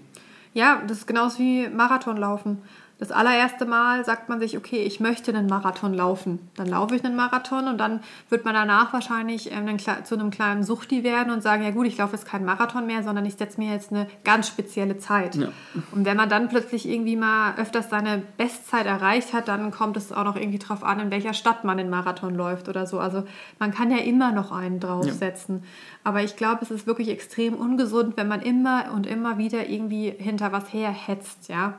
Ja, 0.54 0.82
das 0.88 0.98
ist 0.98 1.06
genauso 1.06 1.38
wie 1.38 1.68
Marathon 1.68 2.16
laufen. 2.16 2.58
Das 2.98 3.12
allererste 3.12 3.64
Mal 3.64 4.04
sagt 4.04 4.28
man 4.28 4.40
sich, 4.40 4.56
okay, 4.56 4.82
ich 4.82 4.98
möchte 4.98 5.32
einen 5.32 5.46
Marathon 5.46 5.94
laufen. 5.94 6.50
Dann 6.56 6.66
laufe 6.66 6.96
ich 6.96 7.04
einen 7.04 7.14
Marathon 7.14 7.68
und 7.68 7.78
dann 7.78 8.00
wird 8.28 8.44
man 8.44 8.54
danach 8.54 8.92
wahrscheinlich 8.92 9.52
ähm, 9.52 9.78
zu 9.78 10.14
einem 10.16 10.32
kleinen 10.32 10.64
Suchti 10.64 11.04
werden 11.04 11.32
und 11.32 11.40
sagen, 11.40 11.62
ja 11.62 11.70
gut, 11.70 11.86
ich 11.86 11.96
laufe 11.96 12.16
jetzt 12.16 12.26
keinen 12.26 12.44
Marathon 12.44 12.88
mehr, 12.88 13.04
sondern 13.04 13.24
ich 13.24 13.34
setze 13.34 13.60
mir 13.60 13.72
jetzt 13.72 13.92
eine 13.92 14.08
ganz 14.24 14.48
spezielle 14.48 14.98
Zeit. 14.98 15.36
Ja. 15.36 15.52
Und 15.92 16.06
wenn 16.06 16.16
man 16.16 16.28
dann 16.28 16.48
plötzlich 16.48 16.88
irgendwie 16.88 17.14
mal 17.14 17.54
öfters 17.56 17.88
seine 17.88 18.20
Bestzeit 18.36 18.86
erreicht 18.86 19.32
hat, 19.32 19.46
dann 19.46 19.70
kommt 19.70 19.96
es 19.96 20.10
auch 20.10 20.24
noch 20.24 20.34
irgendwie 20.34 20.58
drauf 20.58 20.82
an, 20.82 20.98
in 20.98 21.12
welcher 21.12 21.34
Stadt 21.34 21.62
man 21.62 21.78
den 21.78 21.90
Marathon 21.90 22.34
läuft 22.34 22.68
oder 22.68 22.84
so. 22.84 22.98
Also 22.98 23.22
man 23.60 23.72
kann 23.72 23.92
ja 23.92 23.98
immer 23.98 24.32
noch 24.32 24.50
einen 24.50 24.80
draufsetzen. 24.80 25.60
Ja. 25.62 25.68
Aber 26.02 26.24
ich 26.24 26.34
glaube, 26.34 26.62
es 26.62 26.72
ist 26.72 26.88
wirklich 26.88 27.10
extrem 27.10 27.54
ungesund, 27.54 28.16
wenn 28.16 28.26
man 28.26 28.42
immer 28.42 28.86
und 28.92 29.06
immer 29.06 29.38
wieder 29.38 29.68
irgendwie 29.68 30.10
hinter 30.10 30.50
was 30.50 30.72
herhetzt, 30.72 31.48
ja. 31.48 31.74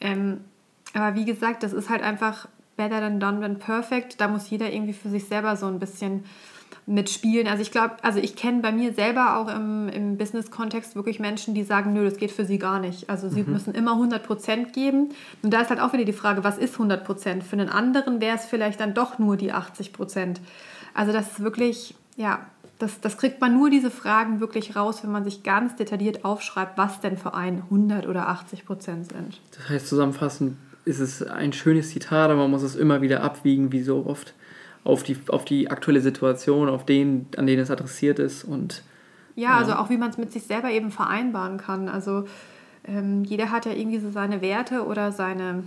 Ähm, 0.00 0.40
aber 0.96 1.14
wie 1.14 1.24
gesagt, 1.24 1.62
das 1.62 1.72
ist 1.72 1.90
halt 1.90 2.02
einfach 2.02 2.48
better 2.76 3.00
than 3.00 3.20
done 3.20 3.40
than 3.40 3.58
perfect. 3.58 4.20
Da 4.20 4.28
muss 4.28 4.50
jeder 4.50 4.72
irgendwie 4.72 4.92
für 4.92 5.08
sich 5.08 5.26
selber 5.26 5.56
so 5.56 5.66
ein 5.66 5.78
bisschen 5.78 6.24
mitspielen. 6.86 7.48
Also 7.48 7.62
ich 7.62 7.72
glaube, 7.72 7.96
also 8.02 8.20
ich 8.20 8.36
kenne 8.36 8.62
bei 8.62 8.70
mir 8.70 8.92
selber 8.92 9.36
auch 9.36 9.48
im, 9.52 9.88
im 9.88 10.16
Business-Kontext 10.16 10.94
wirklich 10.94 11.18
Menschen, 11.18 11.52
die 11.52 11.64
sagen, 11.64 11.92
nö, 11.92 12.04
das 12.04 12.16
geht 12.16 12.30
für 12.30 12.44
sie 12.44 12.58
gar 12.58 12.78
nicht. 12.78 13.10
Also 13.10 13.28
sie 13.28 13.42
mhm. 13.42 13.52
müssen 13.52 13.74
immer 13.74 13.92
100% 13.92 14.72
geben. 14.72 15.10
Und 15.42 15.52
da 15.52 15.60
ist 15.60 15.70
halt 15.70 15.80
auch 15.80 15.92
wieder 15.92 16.04
die 16.04 16.12
Frage, 16.12 16.44
was 16.44 16.58
ist 16.58 16.76
100%? 16.76 17.42
Für 17.42 17.54
einen 17.54 17.68
anderen 17.68 18.20
wäre 18.20 18.36
es 18.36 18.44
vielleicht 18.44 18.78
dann 18.80 18.94
doch 18.94 19.18
nur 19.18 19.36
die 19.36 19.52
80%. 19.52 20.36
Also 20.94 21.12
das 21.12 21.32
ist 21.32 21.40
wirklich, 21.40 21.96
ja, 22.16 22.46
das, 22.78 23.00
das 23.00 23.18
kriegt 23.18 23.40
man 23.40 23.54
nur 23.54 23.68
diese 23.68 23.90
Fragen 23.90 24.38
wirklich 24.38 24.76
raus, 24.76 25.02
wenn 25.02 25.10
man 25.10 25.24
sich 25.24 25.42
ganz 25.42 25.74
detailliert 25.76 26.24
aufschreibt, 26.24 26.78
was 26.78 27.00
denn 27.00 27.16
für 27.16 27.34
einen 27.34 27.62
100 27.62 28.06
oder 28.06 28.28
80% 28.28 28.84
sind. 28.84 29.40
Das 29.56 29.68
heißt 29.68 29.88
zusammenfassend, 29.88 30.56
ist 30.86 31.00
es 31.00 31.22
ein 31.22 31.52
schönes 31.52 31.90
Zitat, 31.90 32.30
aber 32.30 32.36
man 32.36 32.50
muss 32.50 32.62
es 32.62 32.76
immer 32.76 33.02
wieder 33.02 33.22
abwiegen, 33.22 33.72
wie 33.72 33.82
so 33.82 34.06
oft, 34.06 34.34
auf 34.84 35.02
die, 35.02 35.18
auf 35.28 35.44
die 35.44 35.68
aktuelle 35.68 36.00
Situation, 36.00 36.68
auf 36.68 36.86
den, 36.86 37.26
an 37.36 37.46
den 37.46 37.58
es 37.58 37.70
adressiert 37.70 38.20
ist. 38.20 38.44
Und, 38.44 38.82
ja, 39.34 39.50
ja. 39.50 39.56
also 39.58 39.74
auch 39.74 39.90
wie 39.90 39.98
man 39.98 40.10
es 40.10 40.16
mit 40.16 40.32
sich 40.32 40.44
selber 40.44 40.70
eben 40.70 40.92
vereinbaren 40.92 41.58
kann. 41.58 41.88
Also 41.88 42.24
ähm, 42.86 43.24
jeder 43.24 43.50
hat 43.50 43.66
ja 43.66 43.72
irgendwie 43.72 43.98
so 43.98 44.12
seine 44.12 44.40
Werte 44.40 44.86
oder 44.86 45.10
seine, 45.10 45.64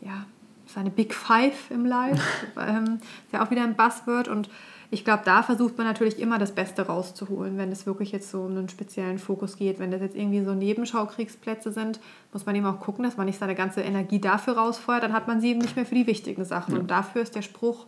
ja, 0.00 0.24
seine 0.66 0.90
Big 0.90 1.12
Five 1.12 1.70
im 1.70 1.84
Life. 1.84 2.22
ähm, 2.58 2.98
ist 3.26 3.32
ja 3.32 3.44
auch 3.44 3.50
wieder 3.50 3.64
ein 3.64 3.76
Buzzword 3.76 4.28
und 4.28 4.48
ich 4.92 5.06
glaube, 5.06 5.22
da 5.24 5.42
versucht 5.42 5.78
man 5.78 5.86
natürlich 5.86 6.18
immer 6.18 6.38
das 6.38 6.52
Beste 6.52 6.82
rauszuholen, 6.82 7.56
wenn 7.56 7.72
es 7.72 7.86
wirklich 7.86 8.12
jetzt 8.12 8.30
so 8.30 8.42
um 8.42 8.50
einen 8.50 8.68
speziellen 8.68 9.18
Fokus 9.18 9.56
geht. 9.56 9.78
Wenn 9.78 9.90
das 9.90 10.02
jetzt 10.02 10.14
irgendwie 10.14 10.44
so 10.44 10.52
Nebenschaukriegsplätze 10.52 11.72
sind, 11.72 11.98
muss 12.34 12.44
man 12.44 12.54
eben 12.54 12.66
auch 12.66 12.78
gucken, 12.78 13.02
dass 13.02 13.16
man 13.16 13.24
nicht 13.24 13.38
seine 13.38 13.54
ganze 13.54 13.80
Energie 13.80 14.20
dafür 14.20 14.58
rausfeuert. 14.58 15.02
Dann 15.02 15.14
hat 15.14 15.28
man 15.28 15.40
sie 15.40 15.48
eben 15.48 15.60
nicht 15.60 15.76
mehr 15.76 15.86
für 15.86 15.94
die 15.94 16.06
wichtigen 16.06 16.44
Sachen. 16.44 16.74
Ja. 16.74 16.80
Und 16.80 16.90
dafür 16.90 17.22
ist 17.22 17.34
der 17.34 17.40
Spruch 17.40 17.86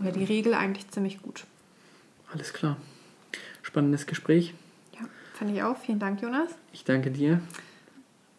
oder 0.00 0.10
die 0.10 0.24
Regel 0.24 0.54
eigentlich 0.54 0.90
ziemlich 0.90 1.22
gut. 1.22 1.44
Alles 2.32 2.52
klar. 2.52 2.76
Spannendes 3.62 4.08
Gespräch. 4.08 4.52
Ja, 4.94 5.06
fand 5.34 5.52
ich 5.52 5.62
auch. 5.62 5.76
Vielen 5.76 6.00
Dank, 6.00 6.20
Jonas. 6.20 6.50
Ich 6.72 6.82
danke 6.82 7.12
dir. 7.12 7.40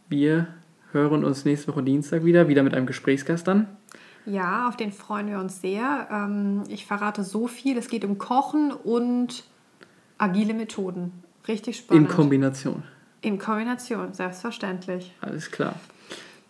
Wir 0.10 0.48
hören 0.92 1.24
uns 1.24 1.46
nächste 1.46 1.70
Woche 1.70 1.84
Dienstag 1.84 2.26
wieder, 2.26 2.50
wieder 2.50 2.64
mit 2.64 2.74
einem 2.74 2.88
Gesprächsgast 2.88 3.48
dann. 3.48 3.68
Ja, 4.26 4.68
auf 4.68 4.78
den 4.78 4.92
freuen 4.92 5.28
wir 5.28 5.40
uns 5.40 5.62
sehr. 5.62 6.08
Ähm, 6.12 6.64
ich 6.68 6.86
verrate 6.86 7.24
so 7.24 7.48
viel. 7.48 7.78
Es 7.78 7.88
geht 7.88 8.06
um 8.06 8.18
Kochen 8.18 8.72
und 8.72 9.44
agile 10.18 10.54
Methoden. 10.54 11.12
Richtig 11.48 11.78
spannend. 11.78 12.10
In 12.10 12.16
Kombination. 12.16 12.84
In 13.22 13.40
Kombination, 13.40 14.14
selbstverständlich. 14.14 15.14
Alles 15.22 15.52
klar. 15.52 15.76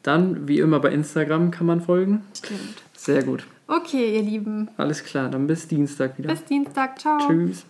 Dann, 0.03 0.47
wie 0.47 0.59
immer, 0.59 0.79
bei 0.79 0.91
Instagram 0.91 1.51
kann 1.51 1.67
man 1.67 1.81
folgen. 1.81 2.23
Stimmt. 2.35 2.83
Sehr 2.93 3.23
gut. 3.23 3.45
Okay, 3.67 4.15
ihr 4.15 4.23
Lieben. 4.23 4.69
Alles 4.77 5.03
klar, 5.03 5.29
dann 5.29 5.47
bis 5.47 5.67
Dienstag 5.67 6.17
wieder. 6.17 6.29
Bis 6.29 6.43
Dienstag. 6.43 6.99
Ciao. 6.99 7.19
Tschüss. 7.27 7.65